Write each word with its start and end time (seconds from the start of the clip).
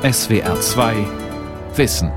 SWR 0.00 0.60
2 0.60 0.94
Wissen. 1.74 2.12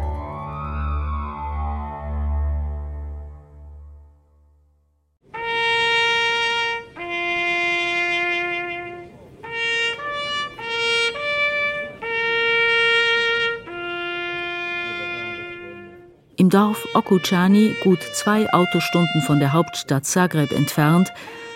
Im 16.38 16.50
Dorf 16.52 16.88
Okučani, 16.94 17.76
gut 17.84 18.04
zwei 18.14 18.48
Autostunden 18.54 19.24
von 19.24 19.40
der 19.40 19.54
Hauptstadt 19.54 20.06
Zagreb 20.06 20.52
entfernt, 20.52 21.12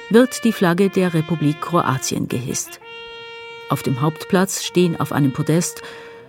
wird 0.09 0.43
die 0.43 0.53
Flagge 0.53 0.89
der 0.89 1.13
Republik 1.13 1.61
Kroatien 1.61 2.27
gehisst. 2.27 2.79
Auf 3.69 3.83
dem 3.83 4.01
Hauptplatz 4.01 4.63
stehen 4.63 4.99
auf 4.99 5.11
einem 5.11 5.33
Podest 5.33 5.83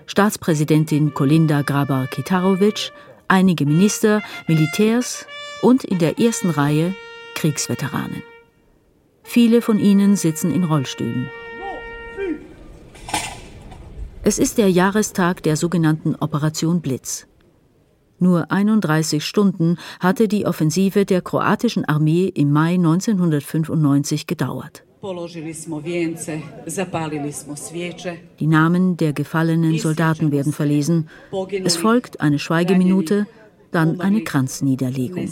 Staatspräsidentin 0.07 1.15
Kolinda 1.15 1.63
Grabar-Kitarovic, 1.63 2.93
einige 3.29 3.67
Minister, 3.67 4.23
Militärs 4.47 5.27
und 5.63 5.85
in 5.85 5.99
der 5.99 6.19
ersten 6.19 6.51
Reihe 6.51 6.95
Kriegsveteranen. 7.35 8.23
Viele 9.23 9.61
von 9.61 9.79
ihnen 9.79 10.17
sitzen 10.17 10.53
in 10.53 10.65
Rollstühlen. 10.65 11.29
Es 14.23 14.39
ist 14.39 14.59
der 14.59 14.71
Jahrestag 14.71 15.43
der 15.43 15.57
sogenannten 15.57 16.15
Operation 16.17 16.81
Blitz. 16.81 17.27
Nur 18.19 18.51
31 18.51 19.25
Stunden 19.25 19.77
hatte 20.01 20.27
die 20.27 20.47
Offensive 20.47 21.05
der 21.05 21.21
kroatischen 21.21 21.85
Armee 21.85 22.27
im 22.27 22.51
Mai 22.51 22.75
1995 22.75 24.27
gedauert. 24.27 24.86
Die 28.41 28.47
Namen 28.47 28.97
der 28.97 29.13
gefallenen 29.13 29.79
Soldaten 29.79 30.33
werden 30.33 30.53
verlesen. 30.53 31.09
Es 31.65 31.77
folgt 31.77 32.21
eine 32.21 32.39
Schweigeminute, 32.39 33.27
dann 33.71 34.01
eine 34.01 34.23
Kranzniederlegung. 34.25 35.31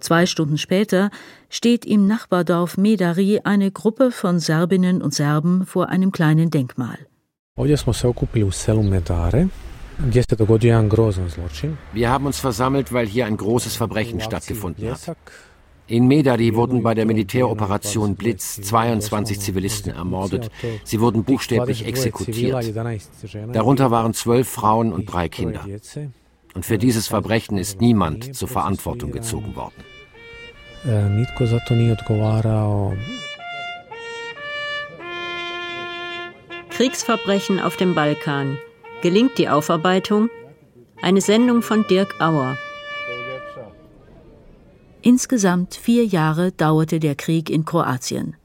Zwei 0.00 0.26
Stunden 0.26 0.58
später 0.58 1.10
steht 1.48 1.84
im 1.84 2.08
Nachbardorf 2.08 2.76
Medari 2.76 3.40
eine 3.44 3.70
Gruppe 3.70 4.10
von 4.10 4.40
Serbinnen 4.40 5.00
und 5.00 5.14
Serben 5.14 5.64
vor 5.64 5.88
einem 5.90 6.10
kleinen 6.10 6.50
Denkmal. 6.50 6.98
Wir 11.92 12.10
haben 12.10 12.26
uns 12.26 12.40
versammelt, 12.40 12.92
weil 12.92 13.06
hier 13.06 13.26
ein 13.26 13.36
großes 13.36 13.76
Verbrechen 13.76 14.20
stattgefunden 14.20 14.90
hat. 14.90 15.16
In 15.88 16.06
Medari 16.06 16.54
wurden 16.54 16.82
bei 16.82 16.94
der 16.94 17.06
Militäroperation 17.06 18.14
Blitz 18.14 18.60
22 18.62 19.40
Zivilisten 19.40 19.92
ermordet. 19.92 20.50
Sie 20.84 21.00
wurden 21.00 21.24
buchstäblich 21.24 21.86
exekutiert. 21.86 22.72
Darunter 23.52 23.90
waren 23.90 24.14
zwölf 24.14 24.48
Frauen 24.48 24.92
und 24.92 25.06
drei 25.06 25.28
Kinder. 25.28 25.66
Und 26.54 26.64
für 26.64 26.78
dieses 26.78 27.08
Verbrechen 27.08 27.58
ist 27.58 27.80
niemand 27.80 28.34
zur 28.34 28.48
Verantwortung 28.48 29.10
gezogen 29.10 29.56
worden. 29.56 29.74
Kriegsverbrechen 36.70 37.60
auf 37.60 37.76
dem 37.76 37.94
Balkan. 37.94 38.58
Gelingt 39.02 39.38
die 39.38 39.48
Aufarbeitung? 39.48 40.30
Eine 41.00 41.20
Sendung 41.20 41.62
von 41.62 41.84
Dirk 41.88 42.20
Auer. 42.20 42.56
Insgesamt 45.02 45.74
vier 45.74 46.06
Jahre 46.06 46.52
dauerte 46.52 47.00
der 47.00 47.16
Krieg 47.16 47.50
in 47.50 47.64
Kroatien. 47.64 48.36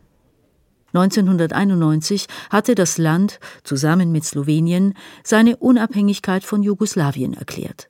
1991 0.94 2.26
hatte 2.50 2.74
das 2.74 2.98
Land 2.98 3.40
zusammen 3.64 4.12
mit 4.12 4.26
Slowenien 4.26 4.96
seine 5.24 5.58
Unabhängigkeit 5.58 6.44
von 6.44 6.64
Jugoslawien 6.64 7.36
erklärt. 7.36 7.90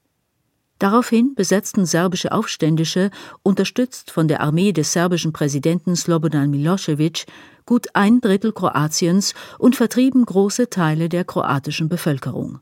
Daraufhin 0.80 1.34
besetzten 1.34 1.86
serbische 1.86 2.34
Aufständische, 2.34 3.10
unterstützt 3.42 4.11
von 4.11 4.27
der 4.27 4.42
Armee 4.42 4.73
des 4.73 4.92
serbischen 4.92 5.32
Präsidenten 5.32 5.95
Slobodan 5.95 6.52
Milosevic, 6.52 7.26
gut 7.66 7.88
ein 7.94 8.20
Drittel 8.20 8.52
Kroatiens 8.52 9.33
und 9.58 9.77
vertrieben 9.77 10.26
große 10.26 10.70
Teile 10.70 11.08
der 11.08 11.23
kroatischen 11.23 11.88
Bevölkerung. 11.88 12.60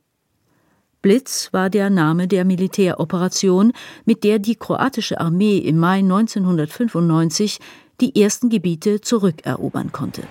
Blitz 1.06 1.50
war 1.52 1.70
der 1.70 1.92
Name 1.92 2.28
der 2.28 2.46
Militäroperation, 2.46 3.74
mit 4.06 4.24
der 4.24 4.40
die 4.40 4.56
kroatische 4.56 5.20
Armee 5.20 5.60
im 5.60 5.78
Mai 5.78 6.00
1995 6.00 7.60
die 8.02 8.20
ersten 8.20 8.50
Gebiete 8.50 9.02
zurückerobern 9.02 9.92
konnte. 9.92 10.24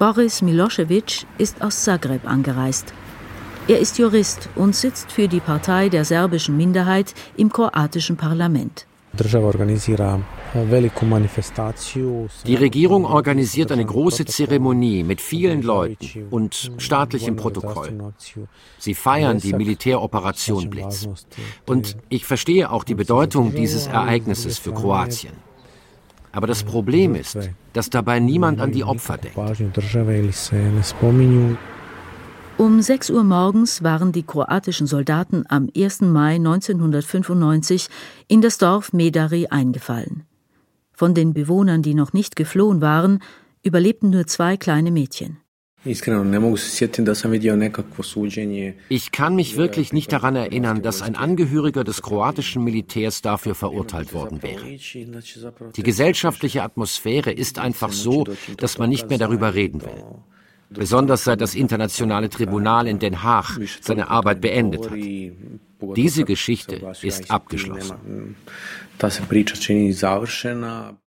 Boris 0.00 0.42
Milosevic 0.42 1.26
ist 1.38 1.62
aus 1.62 1.84
Zagreb 1.84 2.28
angereist. 2.28 2.92
Er 3.68 3.78
ist 3.78 3.98
Jurist 3.98 4.48
und 4.56 4.74
sitzt 4.74 5.12
für 5.12 5.28
die 5.28 5.38
Partei 5.38 5.88
der 5.88 6.04
serbischen 6.04 6.56
Minderheit 6.56 7.14
im 7.36 7.52
kroatischen 7.52 8.16
Parlament. 8.16 8.84
Die 12.46 12.54
Regierung 12.54 13.04
organisiert 13.04 13.72
eine 13.72 13.84
große 13.84 14.24
Zeremonie 14.24 15.02
mit 15.02 15.20
vielen 15.20 15.62
Leuten 15.62 16.28
und 16.30 16.72
staatlichem 16.78 17.36
Protokoll. 17.36 18.12
Sie 18.78 18.94
feiern 18.94 19.38
die 19.38 19.52
Militäroperation 19.52 20.70
Blitz. 20.70 21.08
Und 21.66 21.96
ich 22.08 22.24
verstehe 22.24 22.70
auch 22.70 22.84
die 22.84 22.94
Bedeutung 22.94 23.54
dieses 23.54 23.86
Ereignisses 23.86 24.58
für 24.58 24.72
Kroatien. 24.72 25.34
Aber 26.32 26.48
das 26.48 26.64
Problem 26.64 27.14
ist, 27.14 27.38
dass 27.72 27.90
dabei 27.90 28.18
niemand 28.18 28.60
an 28.60 28.72
die 28.72 28.82
Opfer 28.82 29.18
denkt. 29.18 29.38
Um 32.56 32.80
6 32.80 33.10
Uhr 33.10 33.24
morgens 33.24 33.82
waren 33.82 34.12
die 34.12 34.22
kroatischen 34.22 34.86
Soldaten 34.86 35.44
am 35.48 35.68
1. 35.76 36.02
Mai 36.02 36.36
1995 36.36 37.88
in 38.28 38.42
das 38.42 38.58
Dorf 38.58 38.92
Medari 38.92 39.48
eingefallen. 39.48 40.22
Von 40.92 41.14
den 41.14 41.34
Bewohnern, 41.34 41.82
die 41.82 41.94
noch 41.94 42.12
nicht 42.12 42.36
geflohen 42.36 42.80
waren, 42.80 43.18
überlebten 43.64 44.10
nur 44.10 44.28
zwei 44.28 44.56
kleine 44.56 44.92
Mädchen. 44.92 45.38
Ich 45.84 46.00
kann 49.12 49.34
mich 49.34 49.56
wirklich 49.56 49.92
nicht 49.92 50.12
daran 50.12 50.36
erinnern, 50.36 50.80
dass 50.82 51.02
ein 51.02 51.16
Angehöriger 51.16 51.82
des 51.82 52.02
kroatischen 52.02 52.62
Militärs 52.62 53.20
dafür 53.20 53.56
verurteilt 53.56 54.14
worden 54.14 54.44
wäre. 54.44 54.64
Die 55.76 55.82
gesellschaftliche 55.82 56.62
Atmosphäre 56.62 57.32
ist 57.32 57.58
einfach 57.58 57.90
so, 57.90 58.24
dass 58.56 58.78
man 58.78 58.90
nicht 58.90 59.08
mehr 59.08 59.18
darüber 59.18 59.54
reden 59.54 59.82
will 59.82 60.04
besonders 60.70 61.24
seit 61.24 61.40
das 61.40 61.54
Internationale 61.54 62.28
Tribunal 62.28 62.86
in 62.86 62.98
Den 62.98 63.22
Haag 63.22 63.58
seine 63.80 64.08
Arbeit 64.08 64.40
beendet 64.40 64.90
hat. 64.90 64.98
Diese 65.96 66.24
Geschichte 66.24 66.80
ist 67.02 67.30
abgeschlossen. 67.30 68.36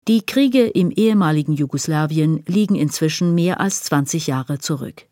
Die 0.08 0.22
Kriege 0.26 0.66
im 0.66 0.90
ehemaligen 0.90 1.54
Jugoslawien 1.54 2.44
liegen 2.48 2.74
inzwischen 2.76 3.36
mehr 3.36 3.60
als 3.60 3.84
20 3.84 4.26
Jahre 4.26 4.58
zurück. 4.58 5.06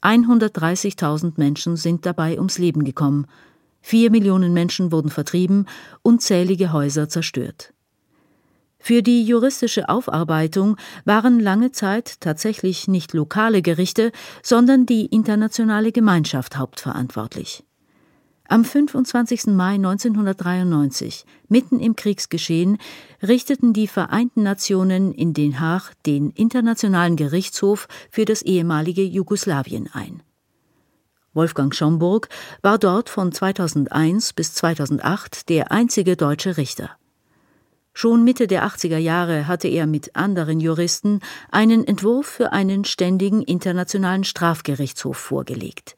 130.000 0.00 1.34
Menschen 1.36 1.76
sind 1.76 2.06
dabei 2.06 2.38
ums 2.38 2.56
Leben 2.58 2.84
gekommen, 2.84 3.26
vier 3.82 4.10
Millionen 4.10 4.54
Menschen 4.54 4.92
wurden 4.92 5.10
vertrieben, 5.10 5.66
unzählige 6.02 6.72
Häuser 6.72 7.10
zerstört. 7.10 7.73
Für 8.86 9.02
die 9.02 9.24
juristische 9.24 9.88
Aufarbeitung 9.88 10.76
waren 11.06 11.40
lange 11.40 11.72
Zeit 11.72 12.20
tatsächlich 12.20 12.86
nicht 12.86 13.14
lokale 13.14 13.62
Gerichte, 13.62 14.12
sondern 14.42 14.84
die 14.84 15.06
internationale 15.06 15.90
Gemeinschaft 15.90 16.58
hauptverantwortlich. 16.58 17.64
Am 18.46 18.62
25. 18.62 19.46
Mai 19.46 19.76
1993, 19.76 21.24
mitten 21.48 21.80
im 21.80 21.96
Kriegsgeschehen, 21.96 22.76
richteten 23.22 23.72
die 23.72 23.88
Vereinten 23.88 24.42
Nationen 24.42 25.14
in 25.14 25.32
Den 25.32 25.60
Haag 25.60 25.94
den 26.04 26.28
Internationalen 26.28 27.16
Gerichtshof 27.16 27.88
für 28.10 28.26
das 28.26 28.42
ehemalige 28.42 29.02
Jugoslawien 29.02 29.88
ein. 29.94 30.22
Wolfgang 31.32 31.74
Schomburg 31.74 32.28
war 32.60 32.76
dort 32.76 33.08
von 33.08 33.32
2001 33.32 34.34
bis 34.34 34.52
2008 34.52 35.48
der 35.48 35.72
einzige 35.72 36.16
deutsche 36.16 36.58
Richter. 36.58 36.90
Schon 37.96 38.24
Mitte 38.24 38.48
der 38.48 38.66
80er 38.66 38.98
Jahre 38.98 39.46
hatte 39.46 39.68
er 39.68 39.86
mit 39.86 40.16
anderen 40.16 40.58
Juristen 40.58 41.20
einen 41.52 41.86
Entwurf 41.86 42.26
für 42.26 42.52
einen 42.52 42.84
ständigen 42.84 43.40
internationalen 43.40 44.24
Strafgerichtshof 44.24 45.16
vorgelegt. 45.16 45.96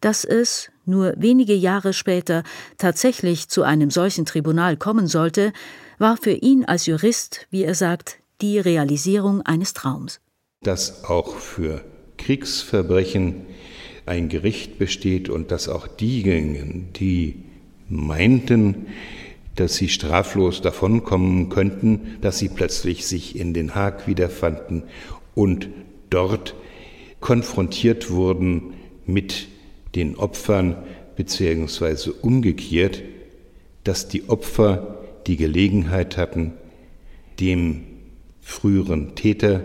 Dass 0.00 0.24
es, 0.24 0.70
nur 0.84 1.14
wenige 1.16 1.54
Jahre 1.54 1.92
später, 1.92 2.44
tatsächlich 2.78 3.48
zu 3.48 3.64
einem 3.64 3.90
solchen 3.90 4.26
Tribunal 4.26 4.76
kommen 4.76 5.08
sollte, 5.08 5.52
war 5.98 6.16
für 6.16 6.30
ihn 6.30 6.64
als 6.64 6.86
Jurist, 6.86 7.48
wie 7.50 7.64
er 7.64 7.74
sagt, 7.74 8.18
die 8.40 8.60
Realisierung 8.60 9.42
eines 9.42 9.74
Traums. 9.74 10.20
Dass 10.62 11.04
auch 11.04 11.34
für 11.34 11.84
Kriegsverbrechen 12.16 13.46
ein 14.06 14.28
Gericht 14.28 14.78
besteht 14.78 15.28
und 15.28 15.50
dass 15.50 15.68
auch 15.68 15.88
diejenigen, 15.88 16.92
die 16.92 17.44
meinten, 17.88 18.86
dass 19.58 19.74
sie 19.74 19.88
straflos 19.88 20.60
davonkommen 20.60 21.48
könnten, 21.48 22.18
dass 22.20 22.38
sie 22.38 22.48
plötzlich 22.48 23.06
sich 23.06 23.36
in 23.36 23.54
Den 23.54 23.74
Haag 23.74 24.06
wiederfanden 24.06 24.84
und 25.34 25.68
dort 26.10 26.54
konfrontiert 27.18 28.10
wurden 28.10 28.74
mit 29.04 29.48
den 29.96 30.14
Opfern, 30.14 30.76
beziehungsweise 31.16 32.12
umgekehrt, 32.12 33.02
dass 33.82 34.06
die 34.06 34.28
Opfer 34.28 35.04
die 35.26 35.36
Gelegenheit 35.36 36.16
hatten, 36.16 36.52
dem 37.40 37.80
früheren 38.40 39.16
Täter 39.16 39.64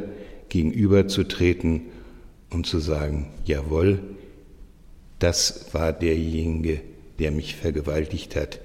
gegenüberzutreten 0.49 1.81
und 2.49 2.65
zu 2.65 2.79
sagen, 2.79 3.27
jawohl, 3.45 3.99
das 5.19 5.67
war 5.71 5.93
derjenige, 5.93 6.81
der 7.19 7.29
mich 7.29 7.55
vergewaltigt 7.55 8.35
hat, 8.35 8.59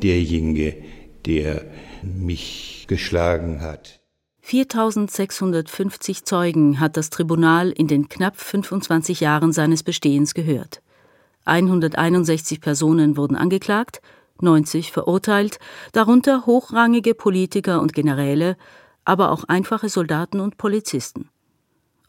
derjenige, 0.00 0.76
der 1.26 1.64
mich 2.02 2.86
geschlagen 2.88 3.60
hat. 3.60 4.00
4650 4.40 6.24
Zeugen 6.24 6.80
hat 6.80 6.96
das 6.96 7.10
Tribunal 7.10 7.70
in 7.70 7.86
den 7.86 8.08
knapp 8.08 8.36
25 8.36 9.20
Jahren 9.20 9.52
seines 9.52 9.82
Bestehens 9.82 10.34
gehört. 10.34 10.82
161 11.44 12.60
Personen 12.60 13.16
wurden 13.16 13.36
angeklagt, 13.36 14.00
90 14.40 14.90
verurteilt, 14.90 15.58
darunter 15.92 16.46
hochrangige 16.46 17.14
Politiker 17.14 17.80
und 17.80 17.92
Generäle, 17.92 18.56
aber 19.04 19.30
auch 19.30 19.44
einfache 19.44 19.88
Soldaten 19.88 20.40
und 20.40 20.58
Polizisten. 20.58 21.28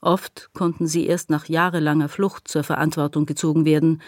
Oft 0.02 0.50
konnten 0.54 0.88
sie 0.88 1.06
erst 1.06 1.30
nach 1.30 1.48
jahrelanger 1.48 2.10
Flucht 2.10 2.48
zur 2.48 2.64
Verantwortung 2.64 3.26
gezogen 3.26 3.64
werden, 3.64 4.02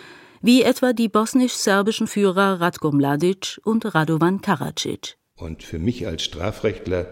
wie 0.45 0.61
etwa 0.61 0.93
die 0.93 1.09
bosnisch-serbischen 1.09 2.05
Führer 2.05 2.61
Ratko 2.61 2.91
Mladic 2.91 3.59
und 3.63 3.95
Radovan 3.95 4.41
Karadzic. 4.41 5.17
Und 5.37 5.63
für 5.63 5.79
mich 5.79 6.05
als 6.05 6.23
Strafrechtler 6.23 7.07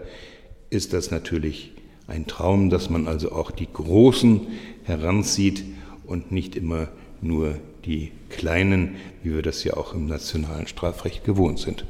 ist 0.70 0.92
das 0.92 1.10
natürlich 1.10 1.72
ein 2.06 2.28
Traum, 2.28 2.70
dass 2.70 2.90
man 2.90 3.08
also 3.08 3.32
auch 3.32 3.50
die 3.50 3.66
Großen 3.66 4.40
heranzieht 4.84 5.64
und 6.06 6.30
nicht 6.30 6.54
immer 6.54 6.86
nur 7.22 7.58
die 7.84 8.12
Kleinen, 8.30 8.94
wie 9.24 9.34
wir 9.34 9.42
das 9.42 9.64
ja 9.64 9.76
auch 9.76 9.94
im 9.94 10.06
nationalen 10.06 10.68
Strafrecht 10.68 11.24
gewohnt 11.24 11.58
sind. 11.58 11.86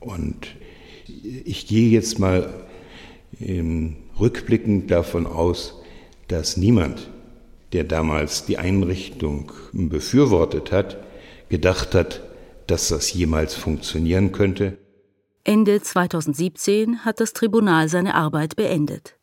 Und 0.00 0.48
ich 1.44 1.68
gehe 1.68 1.90
jetzt 1.90 2.18
mal 2.18 2.52
rückblickend 4.18 4.90
davon 4.90 5.28
aus, 5.28 5.74
dass 6.26 6.56
niemand, 6.56 7.08
der 7.72 7.84
damals 7.84 8.46
die 8.46 8.58
Einrichtung 8.58 9.52
befürwortet 9.72 10.72
hat, 10.72 10.98
gedacht 11.48 11.94
hat, 11.94 12.22
dass 12.66 12.88
das 12.88 13.12
jemals 13.12 13.54
funktionieren 13.54 14.32
könnte. 14.32 14.78
Ende 15.44 15.80
2017 15.80 17.04
hat 17.04 17.20
das 17.20 17.32
Tribunal 17.32 17.88
seine 17.88 18.14
Arbeit 18.14 18.56
beendet. 18.56 19.14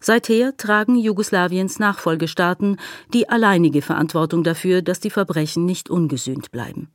Seither 0.00 0.56
tragen 0.56 0.96
Jugoslawiens 0.96 1.78
Nachfolgestaaten 1.78 2.78
die 3.12 3.28
alleinige 3.28 3.82
Verantwortung 3.82 4.44
dafür, 4.44 4.80
dass 4.80 5.00
die 5.00 5.10
Verbrechen 5.10 5.66
nicht 5.66 5.90
ungesühnt 5.90 6.52
bleiben. 6.52 6.88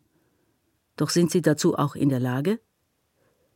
Doch 0.96 1.10
sind 1.10 1.32
sie 1.32 1.42
dazu 1.42 1.78
auch 1.78 1.96
in 1.96 2.10
der 2.10 2.20
Lage? 2.20 2.60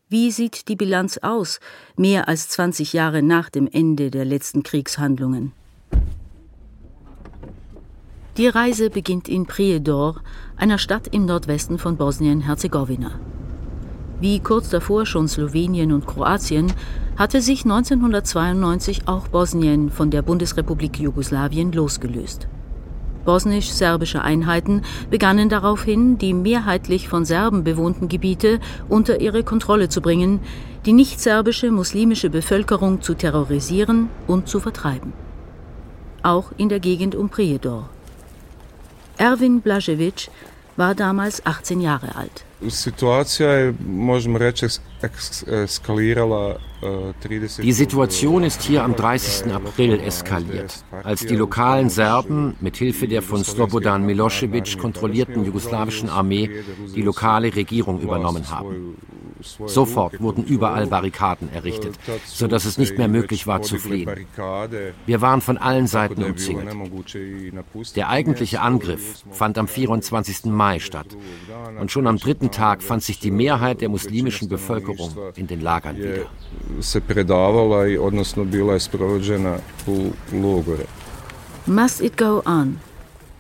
Wie 0.09 0.31
sieht 0.31 0.67
die 0.67 0.75
Bilanz 0.75 1.17
aus, 1.17 1.59
mehr 1.95 2.27
als 2.27 2.49
20 2.49 2.93
Jahre 2.93 3.21
nach 3.21 3.49
dem 3.49 3.67
Ende 3.67 4.11
der 4.11 4.25
letzten 4.25 4.63
Kriegshandlungen? 4.63 5.53
Die 8.37 8.47
Reise 8.47 8.91
beginnt 8.91 9.27
in 9.27 9.47
Prijedor, 9.47 10.21
einer 10.57 10.77
Stadt 10.77 11.07
im 11.07 11.25
Nordwesten 11.25 11.79
von 11.79 11.97
Bosnien-Herzegowina. 11.97 13.09
Wie 14.21 14.39
kurz 14.41 14.69
davor 14.69 15.07
schon 15.07 15.27
Slowenien 15.27 15.91
und 15.91 16.05
Kroatien 16.05 16.71
hatte 17.17 17.41
sich 17.41 17.63
1992 17.63 19.07
auch 19.07 19.27
Bosnien 19.29 19.89
von 19.89 20.11
der 20.11 20.21
Bundesrepublik 20.21 20.99
Jugoslawien 20.99 21.71
losgelöst. 21.71 22.47
Bosnisch-serbische 23.25 24.21
Einheiten 24.21 24.83
begannen 25.09 25.49
daraufhin, 25.49 26.19
die 26.19 26.35
mehrheitlich 26.35 27.09
von 27.09 27.25
Serben 27.25 27.63
bewohnten 27.63 28.07
Gebiete 28.07 28.59
unter 28.87 29.19
ihre 29.19 29.41
Kontrolle 29.41 29.89
zu 29.89 29.99
bringen, 29.99 30.41
die 30.85 30.93
nicht-serbische 30.93 31.71
muslimische 31.71 32.29
Bevölkerung 32.29 33.01
zu 33.01 33.15
terrorisieren 33.15 34.09
und 34.27 34.47
zu 34.47 34.59
vertreiben. 34.59 35.13
Auch 36.21 36.51
in 36.57 36.69
der 36.69 36.79
Gegend 36.79 37.15
um 37.15 37.29
Prijedor. 37.29 37.89
Erwin 39.17 39.61
Blažević 39.61 40.29
war 40.75 40.95
damals 40.95 41.45
18 41.45 41.81
Jahre 41.81 42.15
alt. 42.15 42.43
Die 47.61 47.71
Situation 47.71 48.43
ist 48.43 48.61
hier 48.61 48.83
am 48.83 48.95
30. 48.95 49.53
April 49.53 49.99
eskaliert, 49.99 50.83
als 51.03 51.25
die 51.25 51.35
lokalen 51.35 51.89
Serben 51.89 52.55
mit 52.59 52.77
Hilfe 52.77 53.07
der 53.07 53.21
von 53.21 53.43
Slobodan 53.43 54.05
Milosevic 54.05 54.77
kontrollierten 54.77 55.45
jugoslawischen 55.45 56.09
Armee 56.09 56.49
die 56.95 57.01
lokale 57.01 57.55
Regierung 57.55 57.99
übernommen 57.99 58.49
haben. 58.49 58.97
Sofort 59.41 60.21
wurden 60.21 60.43
überall 60.43 60.87
Barrikaden 60.87 61.51
errichtet, 61.53 61.97
sodass 62.25 62.65
es 62.65 62.77
nicht 62.77 62.97
mehr 62.97 63.07
möglich 63.07 63.47
war 63.47 63.61
zu 63.61 63.77
fliehen. 63.77 64.27
Wir 65.05 65.21
waren 65.21 65.41
von 65.41 65.57
allen 65.57 65.87
Seiten 65.87 66.23
umzingelt. 66.23 66.69
Der 67.95 68.09
eigentliche 68.09 68.61
Angriff 68.61 69.23
fand 69.31 69.57
am 69.57 69.67
24. 69.67 70.45
Mai 70.45 70.79
statt. 70.79 71.07
Und 71.79 71.91
schon 71.91 72.07
am 72.07 72.17
dritten 72.17 72.51
Tag 72.51 72.83
fand 72.83 73.03
sich 73.03 73.19
die 73.19 73.31
Mehrheit 73.31 73.81
der 73.81 73.89
muslimischen 73.89 74.49
Bevölkerung 74.49 75.11
in 75.35 75.47
den 75.47 75.61
Lagern 75.61 75.97
wieder. 75.97 76.25
Must 81.65 82.01
it 82.01 82.17
go 82.17 82.41
on? 82.45 82.79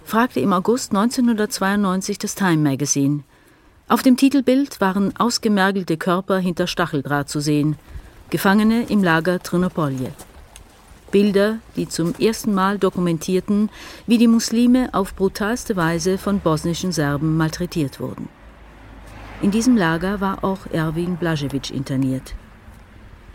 fragte 0.03 0.39
im 0.39 0.53
August 0.53 0.91
1992 0.91 2.17
das 2.17 2.35
Time 2.35 2.57
Magazine. 2.57 3.23
Auf 3.89 4.03
dem 4.03 4.17
Titelbild 4.17 4.81
waren 4.81 5.15
ausgemergelte 5.17 5.95
Körper 5.95 6.39
hinter 6.39 6.67
Stacheldraht 6.67 7.29
zu 7.29 7.39
sehen, 7.39 7.77
Gefangene 8.29 8.83
im 8.89 9.01
Lager 9.01 9.39
Trinopolje. 9.39 10.11
Bilder, 11.09 11.59
die 11.77 11.87
zum 11.87 12.13
ersten 12.15 12.53
Mal 12.53 12.79
dokumentierten, 12.79 13.69
wie 14.05 14.17
die 14.17 14.27
Muslime 14.27 14.89
auf 14.93 15.15
brutalste 15.15 15.77
Weise 15.77 16.17
von 16.17 16.41
bosnischen 16.41 16.91
Serben 16.91 17.37
malträtiert 17.37 18.01
wurden. 18.01 18.27
In 19.41 19.51
diesem 19.51 19.77
Lager 19.77 20.19
war 20.19 20.43
auch 20.43 20.65
Erwin 20.73 21.17
Blažević 21.17 21.71
interniert. 21.71 22.35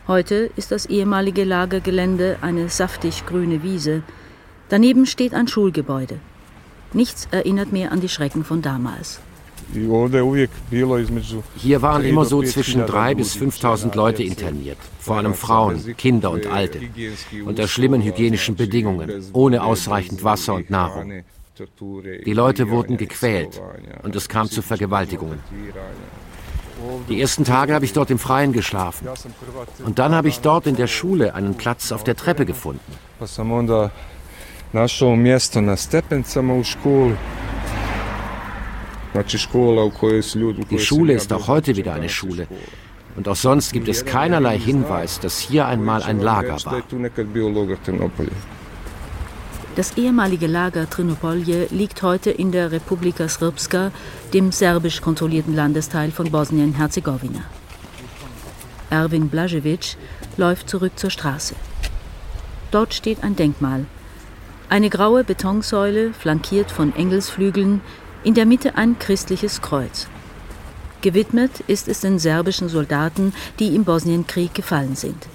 Heute 0.06 0.50
ist 0.56 0.70
das 0.70 0.84
ehemalige 0.84 1.44
Lagergelände 1.44 2.36
eine 2.42 2.68
saftig 2.68 3.24
grüne 3.24 3.62
Wiese. 3.62 4.02
Daneben 4.68 5.06
steht 5.06 5.32
ein 5.32 5.48
Schulgebäude. 5.48 6.18
Nichts 6.92 7.26
erinnert 7.30 7.72
mehr 7.72 7.90
an 7.90 8.02
die 8.02 8.10
Schrecken 8.10 8.44
von 8.44 8.60
damals. 8.60 9.20
Hier 11.56 11.82
waren 11.82 12.04
immer 12.04 12.24
so 12.24 12.42
zwischen 12.42 12.82
3.000 12.82 13.14
bis 13.14 13.36
5.000 13.36 13.96
Leute 13.96 14.22
interniert, 14.22 14.78
vor 15.00 15.16
allem 15.16 15.34
Frauen, 15.34 15.96
Kinder 15.96 16.30
und 16.30 16.46
Alte, 16.46 16.80
unter 17.46 17.66
schlimmen 17.68 18.02
hygienischen 18.02 18.54
Bedingungen, 18.54 19.10
ohne 19.32 19.62
ausreichend 19.62 20.22
Wasser 20.24 20.54
und 20.54 20.70
Nahrung. 20.70 21.22
Die 22.26 22.32
Leute 22.32 22.68
wurden 22.70 22.96
gequält 22.96 23.60
und 24.02 24.14
es 24.16 24.28
kam 24.28 24.48
zu 24.48 24.62
Vergewaltigungen. 24.62 25.38
Die 27.08 27.20
ersten 27.20 27.44
Tage 27.44 27.74
habe 27.74 27.84
ich 27.84 27.92
dort 27.92 28.10
im 28.10 28.18
Freien 28.18 28.52
geschlafen. 28.52 29.06
Und 29.84 29.98
dann 29.98 30.14
habe 30.14 30.28
ich 30.28 30.40
dort 30.40 30.66
in 30.66 30.76
der 30.76 30.88
Schule 30.88 31.34
einen 31.34 31.54
Platz 31.54 31.92
auf 31.92 32.02
der 32.02 32.16
Treppe 32.16 32.44
gefunden. 32.44 32.92
Našao 34.72 35.16
mjesto 35.16 35.60
na 35.60 35.76
stepencama 35.76 36.54
u 36.54 36.64
školi. 36.64 37.16
Die 39.14 40.78
Schule 40.78 41.12
ist 41.12 41.32
auch 41.32 41.48
heute 41.48 41.76
wieder 41.76 41.94
eine 41.94 42.08
Schule. 42.08 42.46
Und 43.14 43.28
auch 43.28 43.36
sonst 43.36 43.72
gibt 43.72 43.88
es 43.88 44.04
keinerlei 44.04 44.58
Hinweis, 44.58 45.20
dass 45.20 45.38
hier 45.38 45.66
einmal 45.66 46.02
ein 46.02 46.20
Lager 46.20 46.56
war. 46.64 46.82
Das 49.74 49.96
ehemalige 49.96 50.46
Lager 50.46 50.88
Trinopolje 50.88 51.68
liegt 51.70 52.02
heute 52.02 52.30
in 52.30 52.52
der 52.52 52.72
Republika 52.72 53.28
Srpska, 53.28 53.90
dem 54.34 54.52
serbisch 54.52 55.00
kontrollierten 55.00 55.54
Landesteil 55.54 56.10
von 56.10 56.30
Bosnien-Herzegowina. 56.30 57.40
Erwin 58.90 59.30
Blažević 59.30 59.96
läuft 60.36 60.68
zurück 60.68 60.92
zur 60.96 61.08
Straße. 61.10 61.54
Dort 62.70 62.92
steht 62.92 63.22
ein 63.22 63.36
Denkmal. 63.36 63.86
Eine 64.68 64.90
graue 64.90 65.24
Betonsäule, 65.24 66.12
flankiert 66.12 66.70
von 66.70 66.94
Engelsflügeln, 66.94 67.80
in 68.24 68.34
der 68.34 68.46
Mitte 68.46 68.76
ein 68.76 68.98
christliches 68.98 69.60
Kreuz. 69.60 70.08
Gewidmet 71.00 71.60
ist 71.66 71.88
es 71.88 72.00
den 72.00 72.18
serbischen 72.18 72.68
Soldaten, 72.68 73.32
die 73.58 73.74
im 73.74 73.84
Bosnienkrieg 73.84 74.54
gefallen 74.54 74.94
sind. 74.94 75.26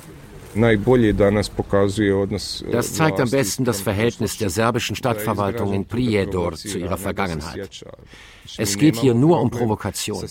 Das 2.71 2.93
zeigt 2.93 3.19
am 3.19 3.29
besten 3.29 3.65
das 3.65 3.81
Verhältnis 3.81 4.37
der 4.37 4.49
serbischen 4.49 4.95
Stadtverwaltung 4.95 5.73
in 5.73 5.85
Prijedor 5.85 6.53
zu 6.53 6.79
ihrer 6.79 6.97
Vergangenheit. 6.97 7.85
Es 8.57 8.77
geht 8.77 8.95
hier 8.95 9.13
nur 9.13 9.41
um 9.41 9.51
Provokation. 9.51 10.23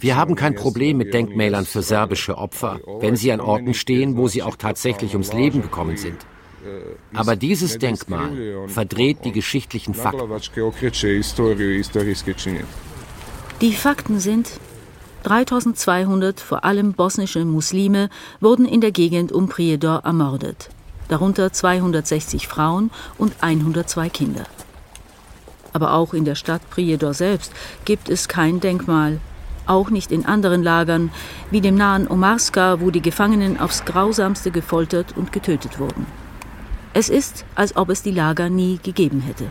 Wir 0.00 0.16
haben 0.16 0.34
kein 0.34 0.54
Problem 0.54 0.96
mit 0.96 1.12
Denkmälern 1.12 1.66
für 1.66 1.82
serbische 1.82 2.38
Opfer, 2.38 2.80
wenn 3.00 3.16
sie 3.16 3.32
an 3.32 3.40
Orten 3.40 3.74
stehen, 3.74 4.16
wo 4.16 4.28
sie 4.28 4.42
auch 4.42 4.56
tatsächlich 4.56 5.12
ums 5.12 5.32
Leben 5.32 5.62
gekommen 5.62 5.96
sind. 5.96 6.24
Aber 7.14 7.36
dieses 7.36 7.78
Denkmal 7.78 8.68
verdreht 8.68 9.24
die 9.24 9.32
geschichtlichen 9.32 9.94
Fakten. 9.94 10.30
Die 13.60 13.72
Fakten 13.72 14.20
sind, 14.20 14.50
3200 15.24 16.40
vor 16.40 16.64
allem 16.64 16.92
bosnische 16.92 17.44
Muslime 17.44 18.08
wurden 18.40 18.66
in 18.66 18.80
der 18.80 18.92
Gegend 18.92 19.32
um 19.32 19.48
Prijedor 19.48 20.02
ermordet, 20.04 20.70
darunter 21.08 21.52
260 21.52 22.46
Frauen 22.46 22.90
und 23.18 23.34
102 23.40 24.08
Kinder. 24.10 24.44
Aber 25.72 25.94
auch 25.94 26.14
in 26.14 26.24
der 26.24 26.34
Stadt 26.34 26.62
Prijedor 26.70 27.14
selbst 27.14 27.52
gibt 27.84 28.08
es 28.08 28.28
kein 28.28 28.60
Denkmal, 28.60 29.20
auch 29.66 29.90
nicht 29.90 30.12
in 30.12 30.24
anderen 30.24 30.62
Lagern, 30.62 31.10
wie 31.50 31.60
dem 31.60 31.74
nahen 31.74 32.08
Omarska, 32.08 32.80
wo 32.80 32.90
die 32.90 33.02
Gefangenen 33.02 33.60
aufs 33.60 33.84
grausamste 33.84 34.50
gefoltert 34.50 35.16
und 35.16 35.32
getötet 35.32 35.78
wurden. 35.78 36.06
Es 36.94 37.08
ist, 37.08 37.44
als 37.54 37.76
ob 37.76 37.90
es 37.90 38.02
die 38.02 38.10
Lager 38.10 38.48
nie 38.48 38.78
gegeben 38.82 39.20
hätte. 39.20 39.50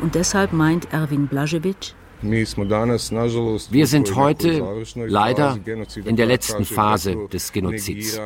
Und 0.00 0.14
deshalb 0.14 0.52
meint 0.52 0.92
Erwin 0.92 1.28
Blažević, 1.28 1.94
wir 2.20 3.86
sind 3.86 4.16
heute 4.16 4.64
leider 5.06 5.56
in 6.04 6.16
der 6.16 6.26
letzten 6.26 6.64
Phase 6.64 7.16
des 7.32 7.52
Genozids, 7.52 8.20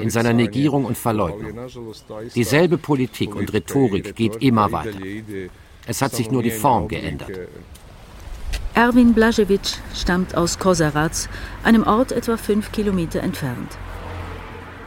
in 0.00 0.10
seiner 0.10 0.34
Negierung 0.34 0.84
und 0.84 0.98
Verleugnung. 0.98 1.54
Dieselbe 2.34 2.76
Politik 2.76 3.34
und 3.34 3.50
Rhetorik 3.54 4.14
geht 4.14 4.36
immer 4.42 4.70
weiter. 4.70 4.98
Es 5.86 6.02
hat 6.02 6.14
sich 6.14 6.30
nur 6.30 6.42
die 6.42 6.50
Form 6.50 6.88
geändert. 6.88 7.30
Erwin 8.74 9.14
Blažević 9.14 9.78
stammt 9.94 10.36
aus 10.36 10.58
Kosarac, 10.58 11.28
einem 11.64 11.84
Ort 11.84 12.12
etwa 12.12 12.36
fünf 12.36 12.70
Kilometer 12.70 13.22
entfernt. 13.22 13.78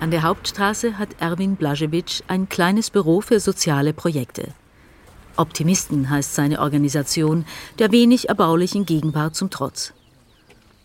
An 0.01 0.09
der 0.09 0.23
Hauptstraße 0.23 0.97
hat 0.97 1.09
Erwin 1.19 1.57
Blažević 1.59 2.23
ein 2.27 2.49
kleines 2.49 2.89
Büro 2.89 3.21
für 3.21 3.39
soziale 3.39 3.93
Projekte. 3.93 4.47
Optimisten 5.37 6.09
heißt 6.09 6.33
seine 6.33 6.59
Organisation, 6.59 7.45
der 7.77 7.91
wenig 7.91 8.27
erbaulichen 8.27 8.87
Gegenwart 8.87 9.35
zum 9.35 9.51
Trotz. 9.51 9.93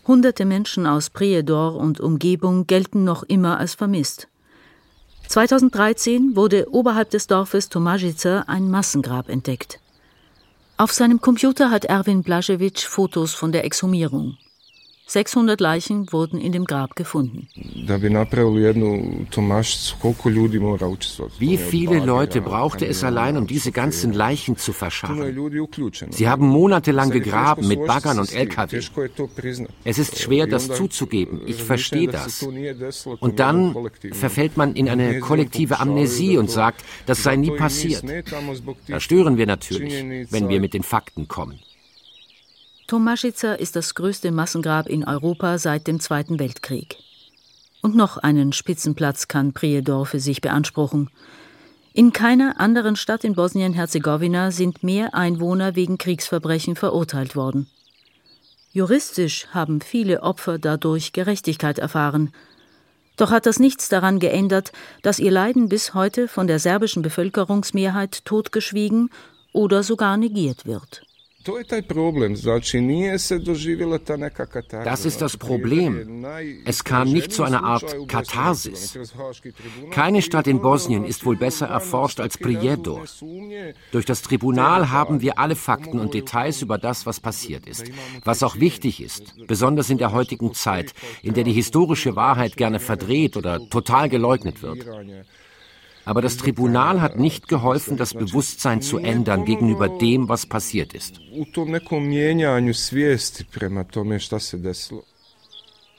Hunderte 0.05 0.45
Menschen 0.45 0.85
aus 0.85 1.09
Prijedor 1.09 1.77
und 1.77 1.99
Umgebung 1.99 2.67
gelten 2.67 3.05
noch 3.05 3.23
immer 3.23 3.57
als 3.57 3.73
vermisst. 3.73 4.27
2013 5.29 6.35
wurde 6.35 6.67
oberhalb 6.71 7.09
des 7.09 7.25
Dorfes 7.25 7.69
Tomajica 7.69 8.43
ein 8.45 8.69
Massengrab 8.69 9.29
entdeckt. 9.29 9.79
Auf 10.77 10.91
seinem 10.93 11.21
Computer 11.21 11.71
hat 11.71 11.85
Erwin 11.85 12.23
Blažević 12.23 12.85
Fotos 12.85 13.33
von 13.33 13.51
der 13.51 13.65
Exhumierung. 13.65 14.37
600 15.07 15.61
Leichen 15.61 16.11
wurden 16.11 16.39
in 16.39 16.51
dem 16.51 16.65
Grab 16.65 16.97
gefunden. 16.97 17.47
Wie 21.39 21.57
viele 21.57 22.05
Leute 22.05 22.41
brauchte 22.41 22.85
es 22.85 23.03
allein, 23.05 23.37
um 23.37 23.47
diese 23.47 23.71
ganzen 23.71 24.11
Leichen 24.11 24.57
zu 24.57 24.73
verscharren? 24.73 25.51
Sie 26.09 26.27
haben 26.27 26.47
monatelang 26.47 27.09
gegraben 27.09 27.67
mit 27.69 27.85
Baggern 27.85 28.19
und 28.19 28.33
LKW. 28.33 28.81
Es 29.85 29.97
ist 29.97 30.19
schwer, 30.19 30.45
das 30.45 30.67
zuzugeben. 30.67 31.41
Ich 31.45 31.63
verstehe 31.63 32.09
das. 32.09 32.43
Und 33.19 33.39
dann 33.39 33.89
verfällt 34.11 34.57
man 34.57 34.75
in 34.75 34.89
eine 34.89 35.21
kollektive 35.21 35.79
Amnesie 35.79 36.37
und 36.37 36.51
sagt, 36.51 36.83
das 37.05 37.23
sei 37.23 37.37
nie 37.37 37.51
passiert. 37.51 38.03
Da 38.87 38.99
stören 38.99 39.37
wir 39.37 39.45
natürlich, 39.45 40.31
wenn 40.31 40.49
wir 40.49 40.59
mit 40.59 40.73
den 40.73 40.83
Fakten 40.83 41.29
kommen. 41.29 41.59
Tomaschica 42.87 43.55
ist 43.55 43.75
das 43.75 43.95
größte 43.95 44.31
Massengrab 44.31 44.87
in 44.87 45.03
Europa 45.03 45.57
seit 45.57 45.87
dem 45.87 45.99
Zweiten 45.99 46.39
Weltkrieg. 46.39 46.95
Und 47.81 47.97
noch 47.97 48.17
einen 48.17 48.53
Spitzenplatz 48.53 49.27
kann 49.27 49.51
Prijedor 49.51 50.05
für 50.05 50.21
sich 50.21 50.39
beanspruchen. 50.39 51.09
In 51.91 52.13
keiner 52.13 52.61
anderen 52.61 52.95
Stadt 52.95 53.25
in 53.25 53.35
Bosnien-Herzegowina 53.35 54.51
sind 54.51 54.83
mehr 54.83 55.13
Einwohner 55.13 55.75
wegen 55.75 55.97
Kriegsverbrechen 55.97 56.77
verurteilt 56.77 57.35
worden. 57.35 57.67
Juristisch 58.71 59.47
haben 59.47 59.81
viele 59.81 60.23
Opfer 60.23 60.57
dadurch 60.57 61.11
Gerechtigkeit 61.11 61.79
erfahren. 61.79 62.31
Doch 63.17 63.31
hat 63.31 63.45
das 63.47 63.59
nichts 63.59 63.89
daran 63.89 64.19
geändert, 64.19 64.71
dass 65.01 65.19
ihr 65.19 65.31
Leiden 65.31 65.67
bis 65.67 65.93
heute 65.93 66.29
von 66.29 66.47
der 66.47 66.59
serbischen 66.59 67.01
Bevölkerungsmehrheit 67.01 68.23
totgeschwiegen 68.23 69.09
oder 69.51 69.83
sogar 69.83 70.15
negiert 70.15 70.65
wird. 70.65 71.06
Das 74.83 75.05
ist 75.05 75.21
das 75.21 75.37
Problem. 75.37 76.25
Es 76.65 76.83
kam 76.83 77.11
nicht 77.11 77.31
zu 77.31 77.43
einer 77.43 77.63
Art 77.63 78.07
Katharsis. 78.07 78.99
Keine 79.91 80.21
Stadt 80.21 80.47
in 80.47 80.61
Bosnien 80.61 81.05
ist 81.05 81.25
wohl 81.25 81.37
besser 81.37 81.67
erforscht 81.67 82.19
als 82.19 82.37
Prijedor. 82.37 83.03
Durch 83.91 84.05
das 84.05 84.21
Tribunal 84.21 84.89
haben 84.91 85.21
wir 85.21 85.39
alle 85.39 85.55
Fakten 85.55 85.99
und 85.99 86.13
Details 86.13 86.61
über 86.61 86.77
das, 86.77 87.05
was 87.05 87.19
passiert 87.19 87.67
ist. 87.67 87.91
Was 88.23 88.43
auch 88.43 88.59
wichtig 88.59 89.01
ist, 89.01 89.35
besonders 89.47 89.89
in 89.89 89.97
der 89.97 90.11
heutigen 90.11 90.53
Zeit, 90.53 90.93
in 91.21 91.33
der 91.33 91.43
die 91.43 91.53
historische 91.53 92.15
Wahrheit 92.15 92.57
gerne 92.57 92.79
verdreht 92.79 93.37
oder 93.37 93.69
total 93.69 94.09
geleugnet 94.09 94.61
wird. 94.61 94.85
Aber 96.07 96.21
das 96.21 96.37
Tribunal 96.37 97.01
hat 97.01 97.19
nicht 97.19 97.49
geholfen, 97.49 97.97
das 97.97 98.13
Bewusstsein 98.13 98.81
zu 98.81 98.97
ändern 98.97 99.43
gegenüber 99.43 99.89
dem, 99.89 100.29
was 100.29 100.45
passiert 100.45 100.93
ist. 100.93 101.19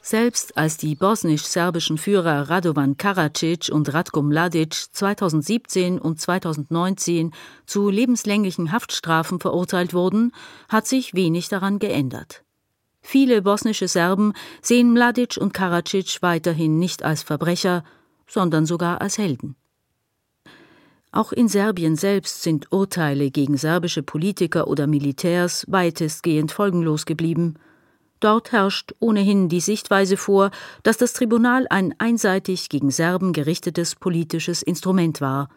Selbst 0.00 0.56
als 0.56 0.76
die 0.78 0.94
bosnisch-serbischen 0.94 1.98
Führer 1.98 2.48
Radovan 2.48 2.96
Karadzic 2.96 3.68
und 3.70 3.92
Ratko 3.92 4.22
Mladic 4.22 4.72
2017 4.92 5.98
und 5.98 6.18
2019 6.18 7.32
zu 7.66 7.90
lebenslänglichen 7.90 8.72
Haftstrafen 8.72 9.40
verurteilt 9.40 9.92
wurden, 9.92 10.32
hat 10.70 10.86
sich 10.86 11.12
wenig 11.12 11.50
daran 11.50 11.78
geändert. 11.78 12.44
Viele 13.02 13.42
bosnische 13.42 13.88
Serben 13.88 14.32
sehen 14.62 14.94
Mladic 14.94 15.36
und 15.36 15.52
Karadzic 15.52 16.22
weiterhin 16.22 16.78
nicht 16.78 17.02
als 17.02 17.22
Verbrecher, 17.22 17.84
sondern 18.26 18.64
sogar 18.64 19.02
als 19.02 19.18
Helden. 19.18 19.54
Auch 21.10 21.32
in 21.32 21.48
Serbien 21.48 21.96
selbst 21.96 22.42
sind 22.42 22.70
Urteile 22.70 23.30
gegen 23.30 23.56
serbische 23.56 24.02
Politiker 24.02 24.68
oder 24.68 24.86
Militärs 24.86 25.64
weitestgehend 25.68 26.52
folgenlos 26.52 27.06
geblieben. 27.06 27.54
Dort 28.20 28.52
herrscht 28.52 28.94
ohnehin 28.98 29.48
die 29.48 29.60
Sichtweise 29.60 30.16
vor, 30.16 30.50
dass 30.82 30.98
das 30.98 31.14
Tribunal 31.14 31.66
ein 31.70 31.94
einseitig 31.98 32.68
gegen 32.68 32.90
Serben 32.90 33.32
gerichtetes 33.32 33.94
politisches 33.94 34.62
Instrument 34.62 35.20
war, 35.20 35.48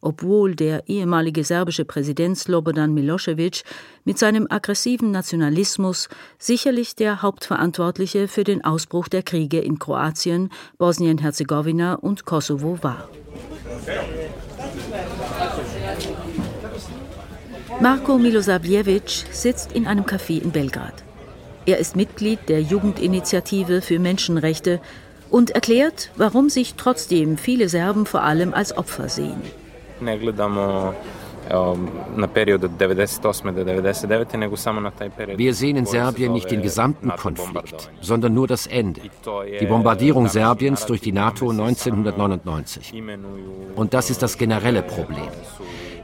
obwohl 0.00 0.56
der 0.56 0.88
ehemalige 0.88 1.44
serbische 1.44 1.84
Präsident 1.84 2.38
Slobodan 2.38 2.94
Milosevic 2.94 3.62
mit 4.04 4.18
seinem 4.18 4.46
aggressiven 4.48 5.10
Nationalismus 5.10 6.08
sicherlich 6.38 6.96
der 6.96 7.22
Hauptverantwortliche 7.22 8.26
für 8.26 8.44
den 8.44 8.64
Ausbruch 8.64 9.08
der 9.08 9.22
Kriege 9.22 9.60
in 9.60 9.78
Kroatien, 9.78 10.50
Bosnien-Herzegowina 10.78 11.94
und 11.94 12.24
Kosovo 12.24 12.78
war. 12.82 13.08
Marko 17.80 18.18
Milosavljevic 18.18 19.26
sitzt 19.30 19.70
in 19.70 19.86
einem 19.86 20.04
Café 20.04 20.42
in 20.42 20.50
Belgrad. 20.50 21.04
Er 21.64 21.78
ist 21.78 21.94
Mitglied 21.94 22.40
der 22.48 22.60
Jugendinitiative 22.60 23.82
für 23.82 24.00
Menschenrechte 24.00 24.80
und 25.30 25.50
erklärt, 25.50 26.10
warum 26.16 26.48
sich 26.48 26.74
trotzdem 26.74 27.36
viele 27.36 27.68
Serben 27.68 28.04
vor 28.04 28.24
allem 28.24 28.52
als 28.52 28.76
Opfer 28.76 29.08
sehen. 29.08 29.40
Wir 35.36 35.54
sehen 35.54 35.76
in 35.76 35.86
Serbien 35.86 36.32
nicht 36.32 36.50
den 36.50 36.62
gesamten 36.62 37.10
Konflikt, 37.10 37.90
sondern 38.00 38.34
nur 38.34 38.48
das 38.48 38.66
Ende. 38.66 39.02
Die 39.60 39.66
Bombardierung 39.66 40.26
Serbiens 40.26 40.84
durch 40.84 41.00
die 41.00 41.12
NATO 41.12 41.50
1999. 41.50 42.92
Und 43.76 43.94
das 43.94 44.10
ist 44.10 44.20
das 44.20 44.36
generelle 44.36 44.82
Problem. 44.82 45.28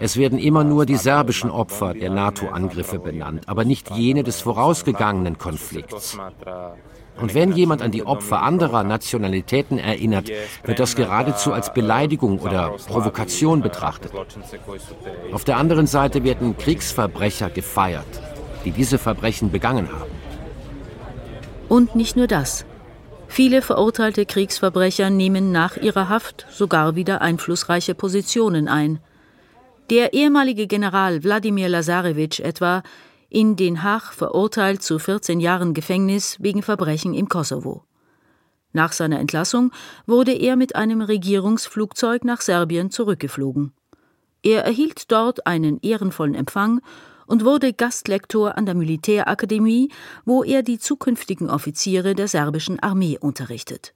Es 0.01 0.17
werden 0.17 0.39
immer 0.39 0.65
nur 0.65 0.87
die 0.87 0.97
serbischen 0.97 1.51
Opfer 1.51 1.95
der 1.95 2.11
NATO-Angriffe 2.11 2.99
benannt, 2.99 3.49
aber 3.49 3.65
nicht 3.65 3.91
jene 3.91 4.23
des 4.23 4.41
vorausgegangenen 4.41 5.39
Konflikts. 5.39 6.19
Und 7.21 7.35
wenn 7.35 7.53
jemand 7.53 7.81
an 7.81 7.93
die 7.93 8.05
Opfer 8.05 8.43
anderer 8.43 8.83
Nationalitäten 8.83 9.79
erinnert, 9.79 10.31
wird 10.65 10.81
das 10.81 10.97
geradezu 10.97 11.53
als 11.53 11.73
Beleidigung 11.73 12.41
oder 12.41 12.75
Provokation 12.89 13.63
betrachtet. 13.63 14.13
Auf 15.33 15.45
der 15.45 15.57
anderen 15.57 15.87
Seite 15.87 16.25
werden 16.25 16.57
Kriegsverbrecher 16.59 17.51
gefeiert, 17.51 18.05
die 18.65 18.73
diese 18.73 18.99
Verbrechen 18.99 19.53
begangen 19.53 19.89
haben. 19.93 20.11
Und 21.69 21.95
nicht 21.95 22.17
nur 22.17 22.27
das. 22.27 22.67
Viele 23.29 23.63
verurteilte 23.63 24.27
Kriegsverbrecher 24.27 25.11
nehmen 25.11 25.51
nach 25.51 25.77
ihrer 25.77 26.09
Haft 26.09 26.47
sogar 26.51 26.95
wieder 26.95 27.21
einflussreiche 27.21 27.95
Positionen 27.95 28.69
ein. 28.69 29.01
Der 29.91 30.14
ehemalige 30.14 30.67
General 30.67 31.23
Wladimir 31.23 31.69
Lazarevich 31.69 32.43
etwa, 32.43 32.83
in 33.29 33.57
Den 33.57 33.83
Haag 33.83 34.14
verurteilt 34.14 34.83
zu 34.83 34.99
14 34.99 35.41
Jahren 35.41 35.75
Gefängnis 35.75 36.38
wegen 36.41 36.62
Verbrechen 36.62 37.12
im 37.12 37.29
Kosovo. 37.29 37.85
Nach 38.73 38.93
seiner 38.93 39.21
Entlassung 39.21 39.73
wurde 40.07 40.33
er 40.33 40.57
mit 40.57 40.75
einem 40.75 41.03
Regierungsflugzeug 41.03 42.25
nach 42.25 42.41
Serbien 42.41 42.91
zurückgeflogen. 42.91 43.73
Er 44.43 44.64
erhielt 44.64 45.12
dort 45.12 45.47
einen 45.47 45.81
ehrenvollen 45.83 46.35
Empfang 46.35 46.81
und 47.26 47.45
wurde 47.45 47.73
Gastlektor 47.73 48.57
an 48.57 48.67
der 48.67 48.75
Militärakademie, 48.75 49.91
wo 50.25 50.43
er 50.45 50.62
die 50.62 50.79
zukünftigen 50.79 51.50
Offiziere 51.50 52.14
der 52.14 52.29
serbischen 52.29 52.81
Armee 52.81 53.19
unterrichtet. 53.19 53.95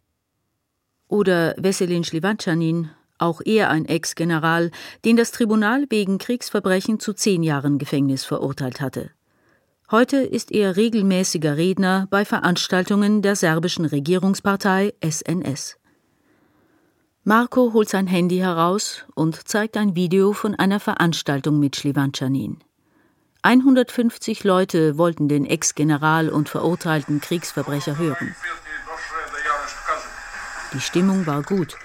Oder 1.08 1.54
Veselin 1.56 2.04
Slivancanin, 2.04 2.90
auch 3.18 3.40
er 3.44 3.70
ein 3.70 3.84
Ex-General, 3.84 4.70
den 5.04 5.16
das 5.16 5.30
Tribunal 5.30 5.86
wegen 5.90 6.18
Kriegsverbrechen 6.18 7.00
zu 7.00 7.12
zehn 7.12 7.42
Jahren 7.42 7.78
Gefängnis 7.78 8.24
verurteilt 8.24 8.80
hatte. 8.80 9.10
Heute 9.90 10.18
ist 10.18 10.52
er 10.52 10.76
regelmäßiger 10.76 11.56
Redner 11.56 12.06
bei 12.10 12.24
Veranstaltungen 12.24 13.22
der 13.22 13.36
serbischen 13.36 13.86
Regierungspartei 13.86 14.92
SNS. 15.02 15.78
Marco 17.24 17.72
holt 17.72 17.88
sein 17.88 18.06
Handy 18.06 18.38
heraus 18.38 19.04
und 19.14 19.48
zeigt 19.48 19.76
ein 19.76 19.96
Video 19.96 20.32
von 20.32 20.54
einer 20.54 20.80
Veranstaltung 20.80 21.58
mit 21.58 21.76
Schlivancanin. 21.76 22.58
150 23.42 24.44
Leute 24.44 24.98
wollten 24.98 25.28
den 25.28 25.46
Ex-General 25.46 26.28
und 26.28 26.48
verurteilten 26.48 27.20
Kriegsverbrecher 27.20 27.96
hören. 27.96 28.34
Die 30.74 30.80
Stimmung 30.80 31.26
war 31.26 31.42
gut, 31.42 31.76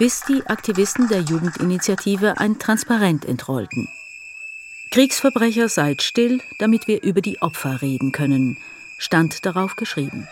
bis 0.00 0.22
die 0.22 0.46
Aktivisten 0.46 1.08
der 1.08 1.20
Jugendinitiative 1.20 2.38
ein 2.38 2.58
Transparent 2.58 3.26
entrollten. 3.26 3.86
Kriegsverbrecher 4.90 5.68
seid 5.68 6.00
still, 6.00 6.40
damit 6.58 6.88
wir 6.88 7.02
über 7.02 7.20
die 7.20 7.42
Opfer 7.42 7.82
reden 7.82 8.10
können, 8.10 8.56
stand 8.96 9.44
darauf 9.44 9.76
geschrieben. 9.76 10.26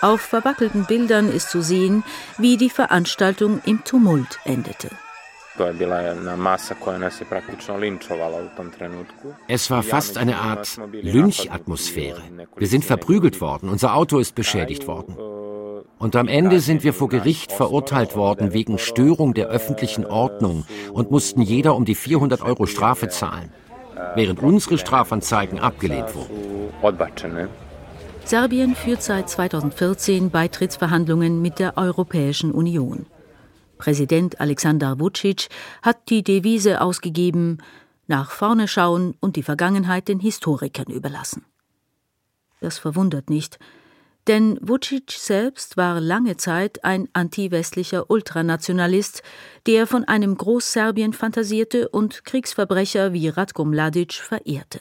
Auf 0.00 0.20
verwackelten 0.20 0.84
Bildern 0.84 1.28
ist 1.28 1.50
zu 1.50 1.60
sehen, 1.60 2.04
wie 2.38 2.56
die 2.56 2.70
Veranstaltung 2.70 3.60
im 3.66 3.82
Tumult 3.82 4.38
endete. 4.44 4.90
Es 9.48 9.70
war 9.70 9.82
fast 9.82 10.18
eine 10.18 10.36
Art 10.36 10.80
Lynchatmosphäre. 10.92 12.22
Wir 12.56 12.68
sind 12.68 12.84
verprügelt 12.84 13.40
worden, 13.40 13.68
unser 13.68 13.96
Auto 13.96 14.20
ist 14.20 14.36
beschädigt 14.36 14.86
worden. 14.86 15.16
Und 16.02 16.16
am 16.16 16.26
Ende 16.26 16.58
sind 16.58 16.82
wir 16.82 16.94
vor 16.94 17.08
Gericht 17.08 17.52
verurteilt 17.52 18.16
worden 18.16 18.52
wegen 18.52 18.76
Störung 18.76 19.34
der 19.34 19.46
öffentlichen 19.46 20.04
Ordnung 20.04 20.66
und 20.92 21.12
mussten 21.12 21.40
jeder 21.40 21.76
um 21.76 21.84
die 21.84 21.94
400 21.94 22.42
Euro 22.42 22.66
Strafe 22.66 23.08
zahlen, 23.08 23.52
während 24.16 24.42
unsere 24.42 24.78
Strafanzeigen 24.78 25.60
abgelehnt 25.60 26.12
wurden. 26.16 27.08
Serbien 28.24 28.74
führt 28.74 29.04
seit 29.04 29.30
2014 29.30 30.30
Beitrittsverhandlungen 30.30 31.40
mit 31.40 31.60
der 31.60 31.78
Europäischen 31.78 32.50
Union. 32.50 33.06
Präsident 33.78 34.40
Alexander 34.40 34.98
Vucic 34.98 35.50
hat 35.82 36.08
die 36.08 36.24
Devise 36.24 36.80
ausgegeben, 36.80 37.58
nach 38.08 38.32
vorne 38.32 38.66
schauen 38.66 39.14
und 39.20 39.36
die 39.36 39.44
Vergangenheit 39.44 40.08
den 40.08 40.18
Historikern 40.18 40.86
überlassen. 40.92 41.44
Das 42.60 42.78
verwundert 42.78 43.30
nicht, 43.30 43.60
denn 44.28 44.58
Vucic 44.60 45.10
selbst 45.12 45.76
war 45.76 46.00
lange 46.00 46.36
Zeit 46.36 46.84
ein 46.84 47.08
anti-westlicher 47.12 48.08
Ultranationalist, 48.10 49.22
der 49.66 49.86
von 49.86 50.04
einem 50.04 50.36
Großserbien 50.36 51.12
fantasierte 51.12 51.88
und 51.88 52.24
Kriegsverbrecher 52.24 53.12
wie 53.12 53.28
Ratko 53.28 53.64
Mladic 53.64 54.14
verehrte. 54.14 54.80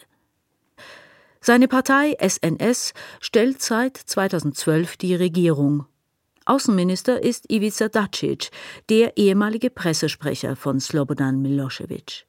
Seine 1.40 1.68
Partei 1.68 2.16
SNS 2.22 2.94
stellt 3.20 3.64
seit 3.64 3.98
2012 3.98 4.98
die 4.98 5.16
Regierung. 5.16 5.86
Außenminister 6.46 7.24
ist 7.24 7.52
Ivica 7.52 7.88
Dacic, 7.88 8.52
der 8.90 9.18
ehemalige 9.18 9.72
Pressesprecher 9.72 10.56
von 10.56 10.80
Slobodan 10.80 11.42
Milosevic. 11.42 12.28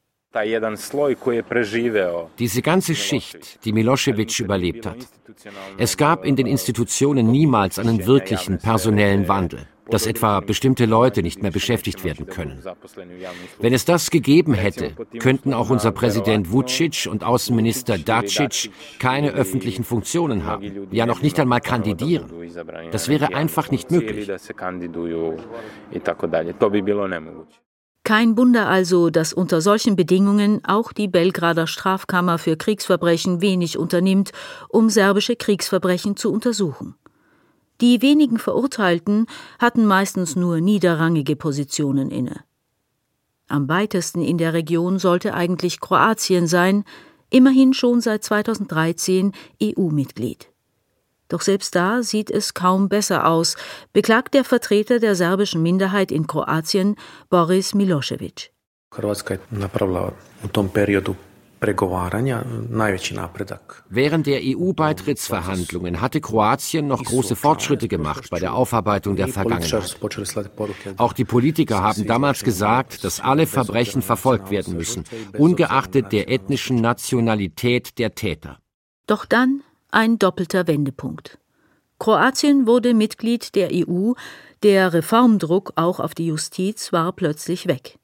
Diese 2.39 2.61
ganze 2.63 2.95
Schicht, 2.95 3.63
die 3.65 3.71
Milosevic 3.71 4.39
überlebt 4.39 4.85
hat. 4.87 4.97
Es 5.77 5.95
gab 5.95 6.25
in 6.25 6.35
den 6.35 6.47
Institutionen 6.47 7.29
niemals 7.29 7.77
einen 7.77 8.05
wirklichen 8.07 8.57
personellen 8.57 9.27
Wandel, 9.27 9.67
dass 9.89 10.07
etwa 10.07 10.39
bestimmte 10.39 10.85
Leute 10.85 11.21
nicht 11.21 11.43
mehr 11.43 11.51
beschäftigt 11.51 12.03
werden 12.03 12.25
können. 12.25 12.63
Wenn 13.59 13.73
es 13.73 13.85
das 13.85 14.09
gegeben 14.09 14.55
hätte, 14.55 14.95
könnten 15.19 15.53
auch 15.53 15.69
unser 15.69 15.91
Präsident 15.91 16.51
Vucic 16.51 17.07
und 17.09 17.23
Außenminister 17.23 17.99
Dacic 17.99 18.71
keine 18.97 19.31
öffentlichen 19.31 19.83
Funktionen 19.83 20.45
haben, 20.45 20.87
ja 20.91 21.05
noch 21.05 21.21
nicht 21.21 21.39
einmal 21.39 21.61
kandidieren. 21.61 22.25
Das 22.91 23.07
wäre 23.07 23.35
einfach 23.35 23.69
nicht 23.69 23.91
möglich. 23.91 24.31
Kein 28.03 28.35
Wunder 28.37 28.67
also, 28.67 29.09
dass 29.09 29.31
unter 29.31 29.61
solchen 29.61 29.95
Bedingungen 29.95 30.63
auch 30.65 30.91
die 30.91 31.07
Belgrader 31.07 31.67
Strafkammer 31.67 32.37
für 32.37 32.57
Kriegsverbrechen 32.57 33.39
wenig 33.39 33.77
unternimmt, 33.77 34.31
um 34.67 34.89
serbische 34.89 35.37
Kriegsverbrechen 35.37 36.17
zu 36.17 36.31
untersuchen. 36.31 36.95
Die 37.79 38.01
wenigen 38.01 38.39
Verurteilten 38.39 39.25
hatten 39.57 39.85
meistens 39.85 40.35
nur 40.35 40.59
niederrangige 40.59 41.37
Positionen 41.37 42.11
inne. 42.11 42.43
Am 43.47 43.69
weitesten 43.69 44.21
in 44.21 44.37
der 44.37 44.53
Region 44.53 44.99
sollte 44.99 45.33
eigentlich 45.33 45.79
Kroatien 45.79 46.47
sein, 46.47 46.83
immerhin 47.29 47.73
schon 47.73 48.01
seit 48.01 48.23
2013 48.23 49.31
EU-Mitglied. 49.61 50.52
Doch 51.33 51.41
selbst 51.41 51.73
da 51.73 52.03
sieht 52.03 52.29
es 52.29 52.53
kaum 52.53 52.89
besser 52.89 53.25
aus, 53.25 53.55
beklagt 53.91 54.35
der 54.35 54.43
Vertreter 54.43 54.99
der 54.99 55.15
serbischen 55.15 55.63
Minderheit 55.63 56.11
in 56.11 56.27
Kroatien, 56.27 56.95
Boris 57.31 57.73
Milosevic. 57.73 58.51
Während 63.89 64.27
der 64.27 64.41
EU-Beitrittsverhandlungen 64.43 66.01
hatte 66.01 66.21
Kroatien 66.21 66.87
noch 66.87 67.03
große 67.03 67.35
Fortschritte 67.35 67.87
gemacht 67.87 68.29
bei 68.29 68.39
der 68.39 68.53
Aufarbeitung 68.53 69.15
der 69.15 69.29
Vergangenheit. 69.29 69.97
Auch 70.97 71.13
die 71.13 71.25
Politiker 71.25 71.81
haben 71.81 72.05
damals 72.05 72.43
gesagt, 72.43 73.03
dass 73.03 73.19
alle 73.19 73.47
Verbrechen 73.47 74.03
verfolgt 74.03 74.51
werden 74.51 74.77
müssen, 74.77 75.03
ungeachtet 75.35 76.11
der 76.11 76.29
ethnischen 76.29 76.75
Nationalität 76.75 77.97
der 77.97 78.13
Täter. 78.13 78.59
Doch 79.07 79.25
dann 79.25 79.63
ein 79.93 80.19
doppelter 80.19 80.67
Wendepunkt. 80.67 81.39
Kroatien 81.99 82.67
wurde 82.67 82.93
Mitglied 82.93 83.55
der 83.55 83.69
EU, 83.71 84.13
der 84.63 84.93
Reformdruck 84.93 85.73
auch 85.75 85.99
auf 85.99 86.15
die 86.15 86.27
Justiz 86.27 86.91
war 86.91 87.11
plötzlich 87.13 87.67
weg. 87.67 87.97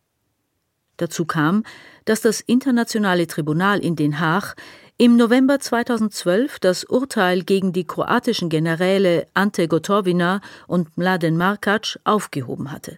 Dazu 0.98 1.26
kam, 1.26 1.64
dass 2.06 2.22
das 2.22 2.42
Internationale 2.42 3.28
Tribunal 3.28 3.80
in 3.80 3.96
Den 3.96 4.20
Haag 4.20 4.56
im 4.98 5.16
November 5.16 5.60
2012 5.60 6.60
das 6.60 6.84
Urteil 6.84 7.44
gegen 7.44 7.72
die 7.72 7.86
kroatischen 7.86 8.50
Generäle 8.50 9.28
Ante 9.34 9.70
Gotovina 9.70 10.42
und 10.68 10.98
Mladen 10.98 11.38
Markac 11.38 12.00
aufgehoben 12.04 12.72
hatte. 12.72 12.98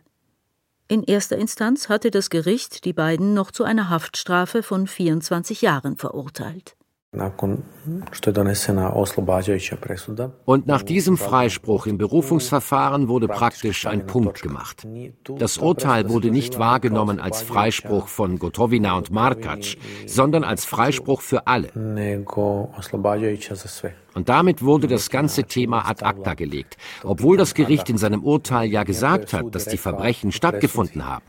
In 0.87 1.03
erster 1.03 1.37
Instanz 1.37 1.89
hatte 1.89 2.09
das 2.09 2.29
Gericht 2.29 2.85
die 2.85 2.93
beiden 2.93 3.33
noch 3.33 3.51
zu 3.51 3.63
einer 3.63 3.89
Haftstrafe 3.89 4.63
von 4.63 4.87
24 4.87 5.61
Jahren 5.61 5.95
verurteilt. 5.95 6.75
Und 10.45 10.65
nach 10.65 10.81
diesem 10.81 11.17
Freispruch 11.17 11.85
im 11.85 11.97
Berufungsverfahren 11.97 13.09
wurde 13.09 13.27
praktisch 13.27 13.85
ein 13.85 14.07
Punkt 14.07 14.41
gemacht. 14.41 14.87
Das 15.37 15.57
Urteil 15.57 16.07
wurde 16.07 16.31
nicht 16.31 16.57
wahrgenommen 16.57 17.19
als 17.19 17.41
Freispruch 17.41 18.07
von 18.07 18.39
Gotovina 18.39 18.95
und 18.95 19.11
Markac, 19.11 19.75
sondern 20.07 20.45
als 20.45 20.63
Freispruch 20.63 21.19
für 21.19 21.47
alle. 21.47 21.69
Und 24.13 24.29
damit 24.29 24.63
wurde 24.63 24.87
das 24.87 25.09
ganze 25.09 25.43
Thema 25.43 25.89
ad 25.89 26.05
acta 26.05 26.33
gelegt, 26.33 26.77
obwohl 27.03 27.35
das 27.35 27.53
Gericht 27.55 27.89
in 27.89 27.97
seinem 27.97 28.23
Urteil 28.23 28.69
ja 28.69 28.83
gesagt 28.83 29.33
hat, 29.33 29.53
dass 29.53 29.65
die 29.65 29.77
Verbrechen 29.77 30.31
stattgefunden 30.31 31.05
haben. 31.05 31.25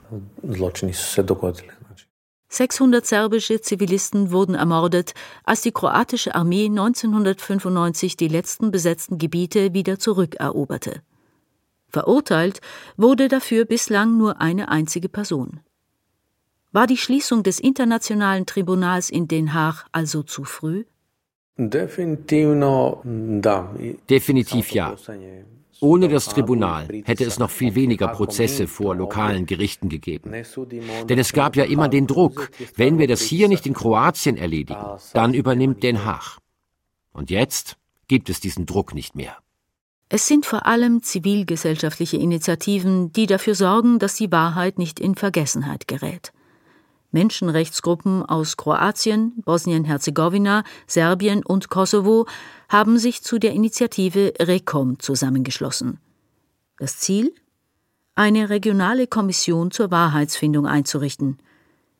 600 2.53 3.07
serbische 3.07 3.63
Zivilisten 3.63 4.31
wurden 4.31 4.55
ermordet, 4.55 5.15
als 5.43 5.63
die 5.63 5.73
kroatische 5.73 6.35
Armee 6.35 6.67
1995 6.67 8.19
die 8.19 8.29
letzten 8.29 8.71
besetzten 8.71 9.17
Gebiete 9.17 9.73
wieder 9.73 9.99
zurückeroberte. 9.99 11.01
Verurteilt 11.89 12.61
wurde 12.99 13.29
dafür 13.29 13.65
bislang 13.65 14.19
nur 14.19 14.43
eine 14.43 14.69
einzige 14.69 15.09
Person. 15.09 15.61
War 16.73 16.87
die 16.87 16.99
Schließung 16.99 17.43
des 17.43 17.59
Internationalen 17.59 18.45
Tribunals 18.45 19.09
in 19.09 19.29
Den 19.29 19.55
Haag 19.55 19.87
also 19.91 20.23
zu 20.23 20.45
früh? 20.45 20.85
Definitiv 24.11 24.73
ja. 24.73 24.95
Ohne 25.83 26.09
das 26.09 26.27
Tribunal 26.27 26.87
hätte 27.05 27.25
es 27.25 27.41
noch 27.41 27.51
viel 27.51 27.75
weniger 27.75 28.07
Prozesse 28.07 28.69
vor 28.69 28.95
lokalen 28.95 29.47
Gerichten 29.47 29.89
gegeben. 29.89 30.31
Denn 31.09 31.19
es 31.19 31.33
gab 31.33 31.57
ja 31.57 31.65
immer 31.65 31.89
den 31.89 32.07
Druck, 32.07 32.51
wenn 32.77 32.99
wir 33.01 33.09
das 33.09 33.21
hier 33.21 33.49
nicht 33.49 33.67
in 33.67 33.75
Kroatien 33.75 34.37
erledigen, 34.37 34.81
dann 35.13 35.35
übernimmt 35.35 35.83
Den 35.83 36.05
Haag. 36.05 36.39
Und 37.13 37.31
jetzt 37.31 37.79
gibt 38.07 38.31
es 38.31 38.39
diesen 38.39 38.65
Druck 38.65 38.95
nicht 38.95 39.17
mehr. 39.17 39.37
Es 40.09 40.29
sind 40.29 40.47
vor 40.47 40.67
allem 40.67 41.03
zivilgesellschaftliche 41.03 42.17
Initiativen, 42.17 43.13
die 43.13 43.27
dafür 43.27 43.57
sorgen, 43.57 43.99
dass 43.99 44.15
die 44.15 44.31
Wahrheit 44.31 44.79
nicht 44.79 45.01
in 45.01 45.17
Vergessenheit 45.17 45.89
gerät. 45.89 46.33
Menschenrechtsgruppen 47.13 48.25
aus 48.25 48.57
Kroatien, 48.57 49.33
Bosnien-Herzegowina, 49.45 50.65
Serbien 50.87 51.45
und 51.45 51.69
Kosovo 51.69 52.27
haben 52.69 52.99
sich 52.99 53.23
zu 53.23 53.39
der 53.39 53.53
Initiative 53.53 54.33
RECOM 54.41 54.99
zusammengeschlossen. 54.99 55.99
Das 56.79 56.99
Ziel? 56.99 57.33
Eine 58.15 58.51
regionale 58.51 59.07
Kommission 59.07 59.71
zur 59.71 59.91
Wahrheitsfindung 59.91 60.67
einzurichten. 60.67 61.39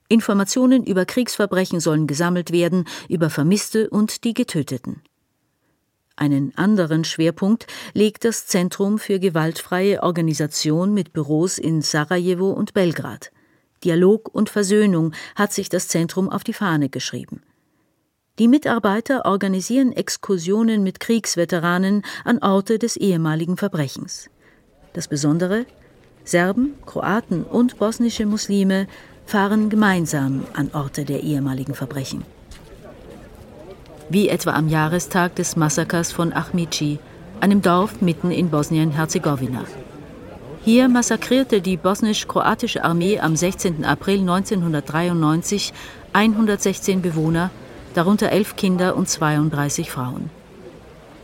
Informationen 0.09 0.85
über 0.85 1.07
Kriegsverbrechen 1.07 1.81
sollen 1.81 2.07
gesammelt 2.07 2.53
werden, 2.53 2.85
über 3.09 3.31
Vermisste 3.31 3.89
und 3.89 4.25
die 4.25 4.35
Getöteten. 4.35 5.03
Einen 6.17 6.57
anderen 6.57 7.05
Schwerpunkt 7.05 7.67
legt 7.95 8.25
das 8.25 8.47
Zentrum 8.47 8.99
für 8.99 9.19
gewaltfreie 9.19 10.03
Organisation 10.03 10.93
mit 10.93 11.13
Büros 11.13 11.59
in 11.59 11.81
Sarajevo 11.81 12.51
und 12.51 12.75
Belgrad. 12.75 13.33
Dialog 13.85 14.29
und 14.33 14.49
Versöhnung 14.49 15.13
hat 15.35 15.53
sich 15.53 15.69
das 15.69 15.89
Zentrum 15.89 16.29
auf 16.29 16.45
die 16.45 16.53
Fahne 16.53 16.89
geschrieben. 16.89 17.43
Die 18.39 18.49
Mitarbeiter 18.49 19.27
organisieren 19.27 19.93
Exkursionen 19.93 20.83
mit 20.83 21.01
Kriegsveteranen 21.01 22.03
an 22.25 22.39
Orte 22.39 22.79
des 22.79 22.97
ehemaligen 22.97 23.57
Verbrechens. 23.57 24.31
Das 24.95 25.07
Besondere? 25.07 25.67
Serben, 26.25 26.75
Kroaten 26.87 27.45
und 27.45 27.79
bosnische 27.79 28.27
Muslime 28.27 28.87
fahren 29.27 29.69
gemeinsam 29.69 30.45
an 30.55 30.71
Orte 30.73 31.05
der 31.05 31.23
ehemaligen 31.23 31.75
Verbrechen. 31.75 32.25
Wie 34.09 34.29
etwa 34.29 34.53
am 34.53 34.69
Jahrestag 34.69 35.37
des 35.37 35.57
Massakers 35.57 36.13
von 36.13 36.33
Achmici, 36.33 36.99
einem 37.41 37.61
Dorf 37.61 38.01
mitten 38.01 38.31
in 38.31 38.51
Bosnien-Herzegowina. 38.51 39.65
Hier 40.65 40.89
massakrierte 40.89 41.61
die 41.61 41.77
bosnisch-kroatische 41.77 42.85
Armee 42.85 43.19
am 43.19 43.35
16. 43.35 43.85
April 43.85 44.21
1993 44.21 45.73
116 46.13 47.03
Bewohner, 47.03 47.51
darunter 47.95 48.31
elf 48.31 48.55
Kinder 48.55 48.95
und 48.95 49.09
32 49.09 49.91
Frauen. 49.91 50.31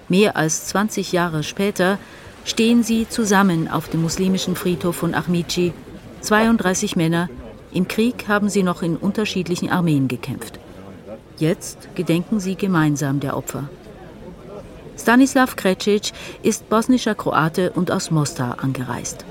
Mehr 0.08 0.36
als 0.36 0.66
20 0.66 1.12
Jahre 1.12 1.44
später 1.44 1.98
stehen 2.44 2.82
sie 2.82 3.08
zusammen 3.08 3.68
auf 3.68 3.88
dem 3.88 4.02
muslimischen 4.02 4.56
Friedhof 4.56 4.96
von 4.96 5.14
Ahmici, 5.14 5.72
32 6.22 6.96
Männer, 6.96 7.28
im 7.72 7.86
Krieg 7.86 8.26
haben 8.26 8.48
sie 8.48 8.64
noch 8.64 8.82
in 8.82 8.96
unterschiedlichen 8.96 9.70
Armeen 9.70 10.08
gekämpft. 10.08 10.58
Jetzt 11.36 11.94
gedenken 11.94 12.40
sie 12.40 12.56
gemeinsam 12.56 13.20
der 13.20 13.36
Opfer. 13.36 13.68
Stanislav 14.98 15.56
Krecic 15.56 16.12
ist 16.42 16.68
bosnischer 16.68 17.14
Kroate 17.14 17.70
und 17.72 17.90
aus 17.90 18.10
Mostar 18.10 18.62
angereist. 18.62 19.24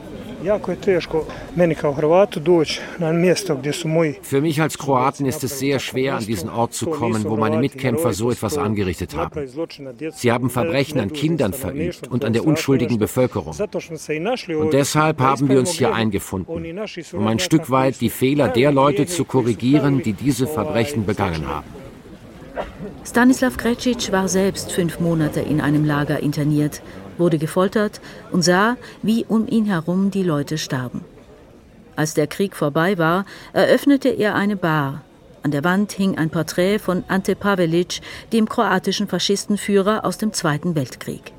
Für 4.21 4.41
mich 4.41 4.61
als 4.61 4.77
Kroaten 4.77 5.25
ist 5.25 5.43
es 5.43 5.59
sehr 5.59 5.79
schwer, 5.79 6.15
an 6.15 6.25
diesen 6.25 6.49
Ort 6.49 6.73
zu 6.73 6.85
kommen, 6.85 7.25
wo 7.25 7.35
meine 7.35 7.57
Mitkämpfer 7.57 8.13
so 8.13 8.31
etwas 8.31 8.57
angerichtet 8.57 9.15
haben. 9.15 9.47
Sie 10.13 10.31
haben 10.31 10.49
Verbrechen 10.49 10.99
an 10.99 11.11
Kindern 11.11 11.53
verübt 11.53 12.07
und 12.07 12.23
an 12.23 12.33
der 12.33 12.45
unschuldigen 12.45 12.99
Bevölkerung. 12.99 13.55
Und 13.57 14.73
deshalb 14.73 15.19
haben 15.19 15.49
wir 15.49 15.59
uns 15.59 15.71
hier 15.71 15.93
eingefunden, 15.93 16.79
um 17.13 17.27
ein 17.27 17.39
Stück 17.39 17.69
weit 17.71 17.99
die 17.99 18.09
Fehler 18.09 18.47
der 18.47 18.71
Leute 18.71 19.07
zu 19.07 19.25
korrigieren, 19.25 20.03
die 20.03 20.13
diese 20.13 20.47
Verbrechen 20.47 21.05
begangen 21.05 21.47
haben. 21.47 21.76
Stanislav 23.09 23.55
Krecic 23.55 24.11
war 24.11 24.27
selbst 24.27 24.73
fünf 24.73 24.99
Monate 24.99 25.39
in 25.39 25.61
einem 25.61 25.85
Lager 25.85 26.19
interniert, 26.19 26.81
wurde 27.17 27.37
gefoltert 27.37 28.01
und 28.33 28.41
sah, 28.41 28.75
wie 29.01 29.23
um 29.23 29.47
ihn 29.47 29.63
herum 29.63 30.11
die 30.11 30.23
Leute 30.23 30.57
starben. 30.57 31.05
Als 31.95 32.15
der 32.15 32.27
Krieg 32.27 32.53
vorbei 32.53 32.97
war, 32.97 33.25
eröffnete 33.53 34.09
er 34.09 34.35
eine 34.35 34.57
Bar. 34.57 35.03
An 35.41 35.51
der 35.51 35.63
Wand 35.63 35.93
hing 35.93 36.17
ein 36.17 36.29
Porträt 36.29 36.79
von 36.79 37.05
Ante 37.07 37.37
Pavelic, 37.37 38.01
dem 38.33 38.49
kroatischen 38.49 39.07
Faschistenführer 39.07 40.03
aus 40.03 40.17
dem 40.17 40.33
Zweiten 40.33 40.75
Weltkrieg. 40.75 41.31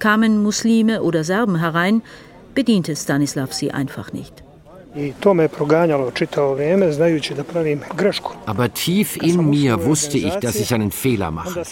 Kamen 0.00 0.42
Muslime 0.42 1.04
oder 1.04 1.22
Serben 1.22 1.60
herein, 1.60 2.02
bediente 2.56 2.96
Stanislav 2.96 3.52
sie 3.52 3.70
einfach 3.70 4.12
nicht. 4.12 4.42
Aber 8.46 8.74
tief 8.74 9.16
in 9.16 9.50
mir 9.50 9.84
wusste 9.84 10.18
ich, 10.18 10.34
dass 10.36 10.56
ich 10.56 10.74
einen 10.74 10.90
Fehler 10.90 11.30
mache. 11.30 11.62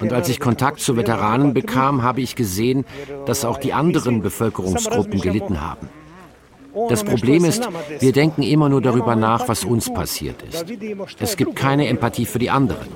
Und 0.00 0.12
als 0.12 0.28
ich 0.28 0.40
Kontakt 0.40 0.80
zu 0.80 0.96
Veteranen 0.96 1.54
bekam, 1.54 2.02
habe 2.02 2.20
ich 2.20 2.34
gesehen, 2.34 2.84
dass 3.26 3.44
auch 3.44 3.58
die 3.58 3.72
anderen 3.72 4.22
Bevölkerungsgruppen 4.22 5.20
gelitten 5.20 5.60
haben. 5.60 5.88
Das 6.88 7.02
Problem 7.02 7.44
ist, 7.44 7.66
wir 7.98 8.12
denken 8.12 8.42
immer 8.42 8.68
nur 8.68 8.82
darüber 8.82 9.16
nach, 9.16 9.48
was 9.48 9.64
uns 9.64 9.92
passiert 9.92 10.42
ist. 10.42 10.66
Es 11.18 11.36
gibt 11.36 11.56
keine 11.56 11.88
Empathie 11.88 12.26
für 12.26 12.38
die 12.38 12.50
anderen. 12.50 12.86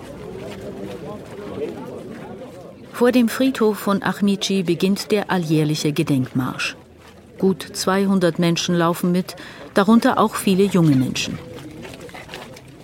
Vor 2.93 3.11
dem 3.11 3.29
Friedhof 3.29 3.79
von 3.79 4.03
Achmici 4.03 4.63
beginnt 4.63 5.11
der 5.11 5.31
alljährliche 5.31 5.93
Gedenkmarsch. 5.93 6.77
Gut 7.42 7.66
200 7.72 8.38
Menschen 8.38 8.76
laufen 8.76 9.11
mit, 9.11 9.35
darunter 9.74 10.20
auch 10.20 10.37
viele 10.37 10.62
junge 10.62 10.94
Menschen. 10.94 11.40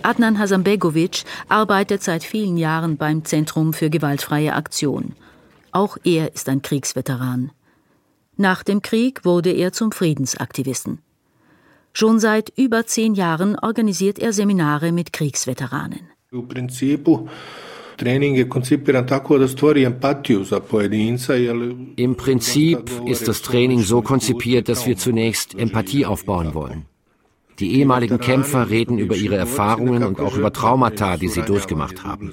Adnan 0.01 0.37
Hasanbegovic 0.37 1.23
arbeitet 1.47 2.03
seit 2.03 2.25
vielen 2.25 2.57
Jahren 2.57 2.97
beim 2.97 3.23
Zentrum 3.23 3.71
für 3.71 3.89
gewaltfreie 3.89 4.53
Aktion. 4.53 5.13
Auch 5.71 5.95
er 6.03 6.33
ist 6.33 6.49
ein 6.49 6.61
Kriegsveteran. 6.61 7.51
Nach 8.35 8.61
dem 8.63 8.81
Krieg 8.81 9.23
wurde 9.23 9.53
er 9.53 9.71
zum 9.71 9.93
Friedensaktivisten. 9.93 10.99
Schon 11.93 12.19
seit 12.19 12.51
über 12.57 12.85
zehn 12.85 13.13
Jahren 13.13 13.57
organisiert 13.57 14.19
er 14.19 14.33
Seminare 14.33 14.91
mit 14.91 15.13
Kriegsveteranen. 15.13 16.09
Je 18.01 18.49
koncipiran 18.49 19.07
tako 19.07 19.37
da 19.37 19.47
stvori 19.47 19.83
empatiju 19.83 20.43
za 20.43 20.59
pojedinca. 20.59 21.33
Im 21.97 22.15
Prinzip 22.15 22.79
ist 23.07 23.27
das 23.27 23.41
Training 23.41 23.81
so 23.81 24.01
konzipiert, 24.01 24.69
dass 24.69 24.85
wir 24.85 24.95
zunächst 24.97 25.55
Empathie 25.55 26.05
aufbauen 26.05 26.53
wollen. 26.53 26.85
Die 27.59 27.73
ehemaligen 27.73 28.19
Kämpfer 28.19 28.69
reden 28.69 28.97
über 28.99 29.15
ihre 29.15 29.35
Erfahrungen 29.35 30.03
und 30.03 30.19
auch 30.21 30.37
über 30.37 30.53
Traumata, 30.53 31.17
die 31.17 31.27
sie 31.27 31.41
durchgemacht 31.41 32.05
haben. 32.05 32.31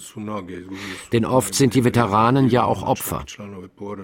Denn 1.13 1.25
oft 1.25 1.55
sind 1.55 1.75
die 1.75 1.85
Veteranen 1.85 2.49
ja 2.49 2.65
auch 2.65 2.85
Opfer. 2.85 3.25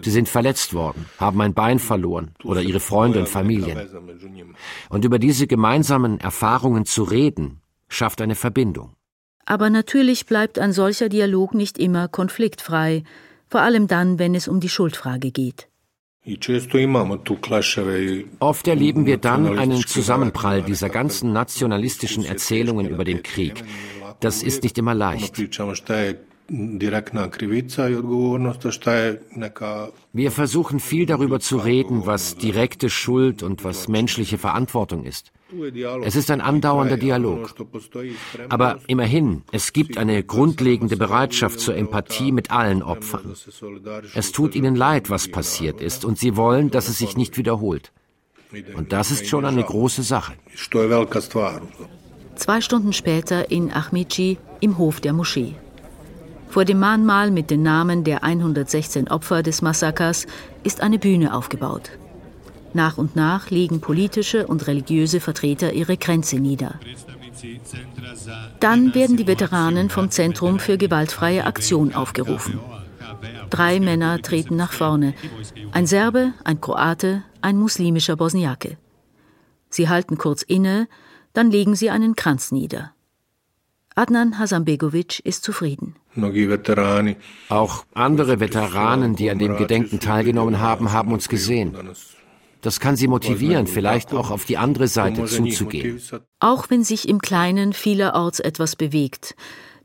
Sie 0.03 0.11
sind 0.11 0.29
verletzt 0.29 0.75
worden, 0.75 1.07
haben 1.19 1.41
ein 1.41 1.55
Bein 1.55 1.79
verloren 1.79 2.33
oder 2.43 2.63
ihre 2.63 2.81
Freunde 2.81 3.21
und 3.21 3.29
Familien. 3.29 3.79
Und 4.89 5.05
über 5.05 5.21
diese 5.21 5.47
gemeinsamen 5.47 6.19
Erfahrungen 6.19 6.85
zu 6.87 7.05
reden, 7.05 7.61
schafft 7.89 8.21
eine 8.21 8.35
Verbindung. 8.35 8.97
Aber 9.45 9.71
natürlich 9.71 10.27
bleibt 10.27 10.59
ein 10.59 10.73
solcher 10.73 11.09
Dialog 11.09 11.55
nicht 11.55 11.79
immer 11.79 12.09
konfliktfrei, 12.09 13.05
vor 13.49 13.61
allem 13.61 13.87
dann, 13.87 14.19
wenn 14.19 14.35
es 14.35 14.49
um 14.49 14.61
die 14.61 14.69
Schuldfrage 14.69 15.31
geht. 15.31 15.69
Oft 18.39 18.69
erleben 18.69 19.07
wir 19.07 19.17
dann 19.17 19.59
einen 19.59 19.87
Zusammenprall 19.87 20.63
dieser 20.63 20.89
ganzen 20.89 21.33
nationalistischen 21.33 22.25
Erzählungen 22.25 22.89
über 22.89 23.05
den 23.05 23.25
Krieg. 23.25 23.65
Das 24.21 24.45
ist 24.45 24.63
nicht 24.63 24.79
immer 24.79 24.95
leicht. 24.95 25.37
Wir 30.13 30.31
versuchen 30.31 30.81
viel 30.81 31.07
darüber 31.07 31.41
zu 31.41 31.57
reden, 31.57 32.07
was 32.07 32.37
direkte 32.37 32.91
Schuld 32.91 33.43
und 33.43 33.65
was 33.65 33.89
menschliche 33.89 34.39
Verantwortung 34.39 35.05
ist. 35.05 35.33
Es 36.03 36.17
ist 36.17 36.31
ein 36.31 36.41
andauernder 36.41 36.97
Dialog. 36.97 37.55
Aber 38.49 38.79
immerhin, 38.87 39.43
es 39.53 39.73
gibt 39.73 39.99
eine 39.99 40.23
grundlegende 40.23 40.97
Bereitschaft 40.97 41.61
zur 41.61 41.77
Empathie 41.77 42.33
mit 42.33 42.51
allen 42.51 42.83
Opfern. 42.83 43.35
Es 44.15 44.33
tut 44.33 44.55
ihnen 44.55 44.77
leid, 44.77 45.11
was 45.11 45.29
passiert 45.29 45.81
ist, 45.81 46.05
und 46.05 46.19
sie 46.19 46.37
wollen, 46.37 46.71
dass 46.71 46.89
es 46.89 46.99
sich 46.99 47.17
nicht 47.17 47.37
wiederholt. 47.37 47.93
Und 48.75 48.93
das 48.93 49.11
ist 49.11 49.27
schon 49.29 49.45
eine 49.45 49.63
große 49.63 50.03
Sache. 50.03 50.35
Zwei 52.35 52.61
Stunden 52.61 52.93
später 52.93 53.51
in 53.51 53.73
Achmici 53.73 54.39
im 54.61 54.79
Hof 54.79 55.01
der 55.01 55.13
Moschee. 55.13 55.55
Vor 56.49 56.65
dem 56.67 56.81
Mahnmal 56.81 57.31
mit 57.31 57.51
den 57.51 57.63
Namen 57.63 58.05
der 58.05 58.25
116 58.25 59.09
Opfer 59.09 59.43
des 59.43 59.63
Massakers 59.63 60.27
ist 60.65 60.83
eine 60.83 60.99
Bühne 60.99 61.35
aufgebaut. 61.35 61.91
Nach 62.75 62.99
und 62.99 63.17
nach 63.17 63.51
legen 63.51 63.81
politische 63.81 64.47
und 64.47 64.67
religiöse 64.67 65.21
Vertreter 65.21 65.73
ihre 65.73 65.97
Grenze 65.97 66.37
nieder. 66.37 66.79
Dann 68.61 68.95
werden 68.95 69.17
die 69.17 69.27
Veteranen 69.27 69.91
vom 69.91 70.11
Zentrum 70.11 70.59
für 70.59 70.79
gewaltfreie 70.79 71.45
Aktion 71.45 71.95
aufgerufen. 71.95 72.61
Drei 73.51 73.81
Männer 73.81 74.23
treten 74.23 74.57
nach 74.57 74.73
vorne. 74.73 75.15
Ein 75.73 75.87
Serbe, 75.87 76.33
ein 76.45 76.61
Kroate, 76.61 77.23
ein 77.41 77.59
muslimischer 77.59 78.17
Bosniake. 78.17 78.79
Sie 79.69 79.89
halten 79.89 80.19
kurz 80.19 80.43
inne, 80.43 80.89
dann 81.33 81.51
legen 81.51 81.75
sie 81.75 81.91
einen 81.91 82.15
Kranz 82.17 82.53
nieder. 82.53 82.93
Adnan 83.95 84.39
Hasanbegovic 84.39 85.21
ist 85.21 85.45
zufrieden. 85.45 85.97
Auch 87.49 87.85
andere 87.95 88.41
Veteranen, 88.41 89.17
die 89.17 89.31
an 89.31 89.39
dem 89.39 89.57
Gedenken 89.57 90.01
teilgenommen 90.01 90.61
haben, 90.61 90.93
haben 90.93 91.13
uns 91.13 91.29
gesehen. 91.29 91.75
Das 92.63 92.79
kann 92.79 92.97
sie 92.97 93.09
motivieren, 93.09 93.67
vielleicht 93.67 94.15
auch 94.15 94.31
auf 94.31 94.45
die 94.45 94.57
andere 94.57 94.89
Seite 94.89 95.27
zuzugehen. 95.27 96.01
Auch 96.39 96.71
wenn 96.71 96.85
sich 96.85 97.09
im 97.09 97.21
Kleinen 97.21 97.73
vielerorts 97.73 98.41
etwas 98.41 98.77
bewegt. 98.77 99.35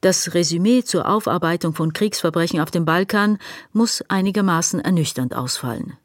Das 0.01 0.35
Resümee 0.35 0.83
zur 0.83 1.09
Aufarbeitung 1.09 1.73
von 1.73 1.91
Kriegsverbrechen 1.91 2.59
auf 2.59 2.69
dem 2.69 2.85
Balkan 2.85 3.39
muss 3.73 4.03
einigermaßen 4.07 4.79
ernüchternd 4.79 5.35
ausfallen. 5.35 5.97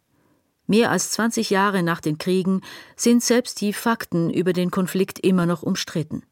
Mehr 0.66 0.90
als 0.90 1.10
20 1.10 1.50
Jahre 1.50 1.82
nach 1.82 2.00
den 2.00 2.16
Kriegen 2.16 2.62
sind 2.96 3.22
selbst 3.22 3.60
die 3.60 3.74
Fakten 3.74 4.30
über 4.30 4.54
den 4.54 4.70
Konflikt 4.70 5.18
immer 5.18 5.44
noch 5.44 5.62
umstritten. 5.62 6.22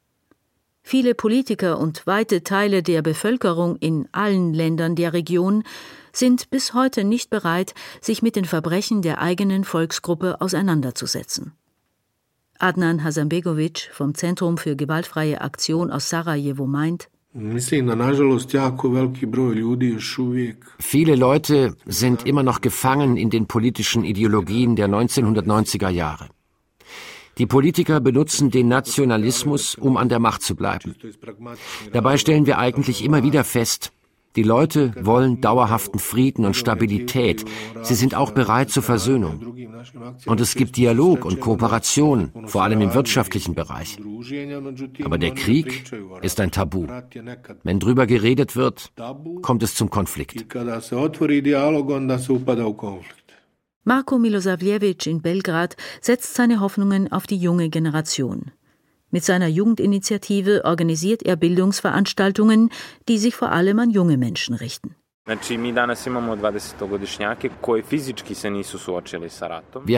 Viele 0.83 1.14
Politiker 1.14 1.79
und 1.79 2.07
weite 2.07 2.43
Teile 2.43 2.83
der 2.83 3.03
Bevölkerung 3.03 3.77
in 3.77 4.09
allen 4.12 4.55
Ländern 4.55 4.97
der 4.97 5.12
Region 5.12 5.62
sind 6.12 6.51
bis 6.51 6.75
heute 6.75 7.05
nicht 7.05 7.31
bereit, 7.31 7.75
sich 8.01 8.23
mit 8.23 8.37
den 8.37 8.45
Verbrechen 8.45 9.03
der 9.03 9.21
eigenen 9.21 9.64
Volksgruppe 9.64 10.40
auseinanderzusetzen. 10.40 11.53
Adnan 12.59 13.05
Hasanbegovic 13.05 13.90
vom 13.93 14.14
Zentrum 14.14 14.59
für 14.59 14.77
gewaltfreie 14.77 15.40
Aktion 15.40 15.90
aus 15.90 16.09
Sarajevo 16.11 16.66
meint, 16.66 17.09
Viele 20.81 21.14
Leute 21.14 21.77
sind 21.87 22.27
immer 22.27 22.43
noch 22.43 22.61
gefangen 22.61 23.16
in 23.16 23.31
den 23.31 23.47
politischen 23.47 24.03
Ideologien 24.03 24.75
der 24.75 24.88
1990er 24.88 25.90
Jahre. 25.90 26.29
Die 27.38 27.47
Politiker 27.47 28.01
benutzen 28.01 28.51
den 28.51 28.69
Nationalismus, 28.69 29.75
um 29.75 29.97
an 29.97 30.09
der 30.09 30.19
Macht 30.19 30.43
zu 30.43 30.55
bleiben. 30.55 30.95
Dabei 31.93 32.16
stellen 32.19 32.47
wir 32.47 32.59
eigentlich 32.59 33.05
immer 33.05 33.23
wieder 33.23 33.45
fest, 33.45 33.93
die 34.37 34.45
Leute 34.45 34.93
wollen 35.01 35.40
dauerhaften 35.40 35.99
Frieden 35.99 36.45
und 36.45 36.55
Stabilität. 36.55 37.45
Sie 37.83 37.97
sind 37.97 38.14
auch 38.14 38.31
bereit 38.31 38.71
zur 38.71 38.85
Versöhnung. 38.85 39.57
Und 40.27 40.40
es 40.40 40.55
gibt 40.55 40.77
Dialog 40.77 41.25
und 41.25 41.40
Kooperation, 41.40 42.31
vor 42.45 42.62
allem 42.62 42.81
im 42.81 42.95
wirtschaftlichen 42.95 43.55
Bereich. 43.55 43.99
Aber 45.03 45.19
der 45.19 45.35
Krieg 45.35 45.90
ist 46.23 46.38
ein 46.38 46.53
Tabu. 46.53 46.87
Wenn 47.64 47.81
drüber 47.81 48.07
geredet 48.07 48.55
wird, 48.55 48.93
kommt 49.43 49.64
es 49.64 49.75
zum 49.75 49.90
Konflikt. 49.90 50.47
Marko 53.85 54.19
Milosavljevic 54.19 55.07
in 55.07 55.23
Belgrad 55.23 55.75
setzt 56.03 56.35
seine 56.35 56.61
Hoffnungen 56.61 57.11
auf 57.11 57.27
die 57.27 57.38
junge 57.38 57.71
Generation. 57.71 58.51
Mit 59.11 59.25
seiner 59.25 59.49
Jugendinitiative 59.49 60.66
organisiert 60.66 61.23
er 61.23 61.37
Bildungsveranstaltungen, 61.37 62.69
die 63.09 63.16
sich 63.16 63.35
vor 63.35 63.53
allem 63.53 63.79
an 63.79 63.88
junge 63.90 64.19
Menschen 64.19 64.55
richten. 64.55 64.97
Wir 65.27 65.37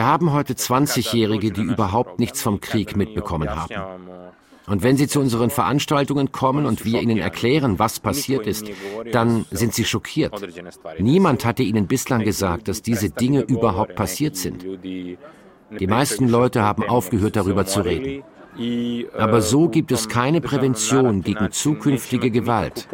haben 0.05 0.31
heute 0.31 0.53
20-Jährige, 0.53 1.51
die 1.51 1.61
überhaupt 1.61 2.19
nichts 2.19 2.41
vom 2.41 2.61
Krieg 2.61 2.95
mitbekommen 2.95 3.49
haben. 3.49 3.73
Und 4.65 4.81
wenn 4.81 4.95
sie 4.95 5.07
zu 5.07 5.19
unseren 5.19 5.49
Veranstaltungen 5.49 6.31
kommen 6.31 6.65
und 6.65 6.85
wir 6.85 7.01
ihnen 7.01 7.17
erklären, 7.17 7.79
was 7.79 7.99
passiert 7.99 8.47
ist, 8.47 8.65
dann 9.11 9.45
sind 9.51 9.73
sie 9.73 9.83
schockiert. 9.83 10.33
Niemand 10.99 11.45
hatte 11.45 11.63
ihnen 11.63 11.87
bislang 11.87 12.23
gesagt, 12.23 12.67
dass 12.67 12.81
diese 12.81 13.09
Dinge 13.09 13.41
überhaupt 13.41 13.95
passiert 13.95 14.35
sind. 14.37 14.65
Die 14.83 15.87
meisten 15.87 16.29
Leute 16.29 16.61
haben 16.63 16.83
aufgehört, 16.83 17.35
darüber 17.35 17.65
zu 17.65 17.81
reden. 17.81 18.23
Aber 19.17 19.41
so 19.41 19.67
gibt 19.67 19.91
es 19.91 20.07
keine 20.07 20.39
Prävention 20.39 21.21
gegen 21.23 21.51
zukünftige 21.51 22.29
Gewalt. 22.29 22.87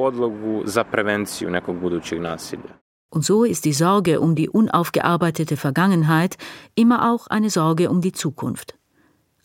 Und 3.12 3.26
so 3.26 3.44
ist 3.44 3.66
die 3.66 3.74
Sorge 3.74 4.22
um 4.22 4.36
die 4.36 4.50
unaufgearbeitete 4.50 5.58
Vergangenheit 5.58 6.38
immer 6.76 7.12
auch 7.12 7.28
eine 7.28 7.50
Sorge 7.50 7.90
um 7.90 8.02
die 8.02 8.12
Zukunft. 8.12 8.79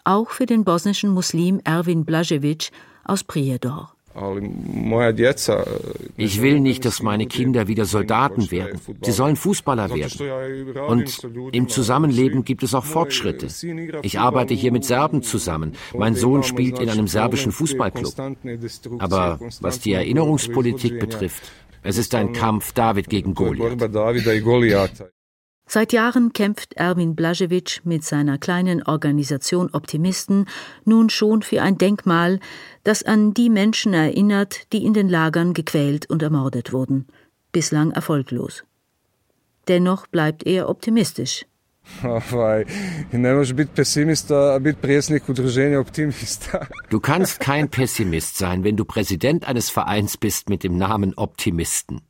Auch 0.04 0.30
für 0.30 0.46
den 0.46 0.64
bosnischen 0.64 1.10
Muslim 1.10 1.60
Erwin 1.64 2.04
Blažević 2.04 2.70
aus 3.04 3.24
Prijedor. 3.24 3.94
Ich 6.16 6.40
will 6.40 6.60
nicht, 6.60 6.84
dass 6.84 7.02
meine 7.02 7.26
Kinder 7.26 7.66
wieder 7.66 7.84
Soldaten 7.84 8.50
werden. 8.52 8.80
Sie 9.02 9.10
sollen 9.10 9.34
Fußballer 9.34 9.92
werden. 9.92 10.76
Und 10.86 11.26
im 11.50 11.68
Zusammenleben 11.68 12.44
gibt 12.44 12.62
es 12.62 12.74
auch 12.74 12.84
Fortschritte. 12.84 13.48
Ich 14.02 14.20
arbeite 14.20 14.54
hier 14.54 14.70
mit 14.70 14.84
Serben 14.84 15.22
zusammen. 15.22 15.72
Mein 15.96 16.14
Sohn 16.14 16.44
spielt 16.44 16.78
in 16.78 16.90
einem 16.90 17.08
serbischen 17.08 17.50
Fußballclub. 17.50 18.14
Aber 18.98 19.40
was 19.60 19.80
die 19.80 19.94
Erinnerungspolitik 19.94 21.00
betrifft, 21.00 21.50
es 21.82 21.98
ist 21.98 22.14
ein 22.14 22.32
Kampf 22.32 22.72
David 22.72 23.08
gegen 23.08 23.34
Goliath. 23.34 23.80
Seit 25.66 25.92
Jahren 25.92 26.32
kämpft 26.32 26.74
Erwin 26.74 27.16
Blažević 27.16 27.80
mit 27.84 28.04
seiner 28.04 28.38
kleinen 28.38 28.82
Organisation 28.82 29.70
Optimisten 29.72 30.46
nun 30.84 31.08
schon 31.08 31.42
für 31.42 31.62
ein 31.62 31.78
Denkmal, 31.78 32.38
das 32.84 33.02
an 33.02 33.32
die 33.32 33.48
Menschen 33.48 33.94
erinnert, 33.94 34.72
die 34.72 34.84
in 34.84 34.92
den 34.92 35.08
Lagern 35.08 35.54
gequält 35.54 36.08
und 36.10 36.22
ermordet 36.22 36.72
wurden. 36.72 37.06
Bislang 37.52 37.92
erfolglos. 37.92 38.64
Dennoch 39.68 40.06
bleibt 40.06 40.46
er 40.46 40.68
optimistisch. 40.68 41.46
Du 46.90 47.00
kannst 47.00 47.40
kein 47.40 47.68
Pessimist 47.68 48.38
sein, 48.38 48.64
wenn 48.64 48.76
du 48.76 48.84
Präsident 48.84 49.46
eines 49.46 49.70
Vereins 49.70 50.16
bist 50.16 50.48
mit 50.48 50.64
dem 50.64 50.76
Namen 50.76 51.14
Optimisten. 51.14 52.00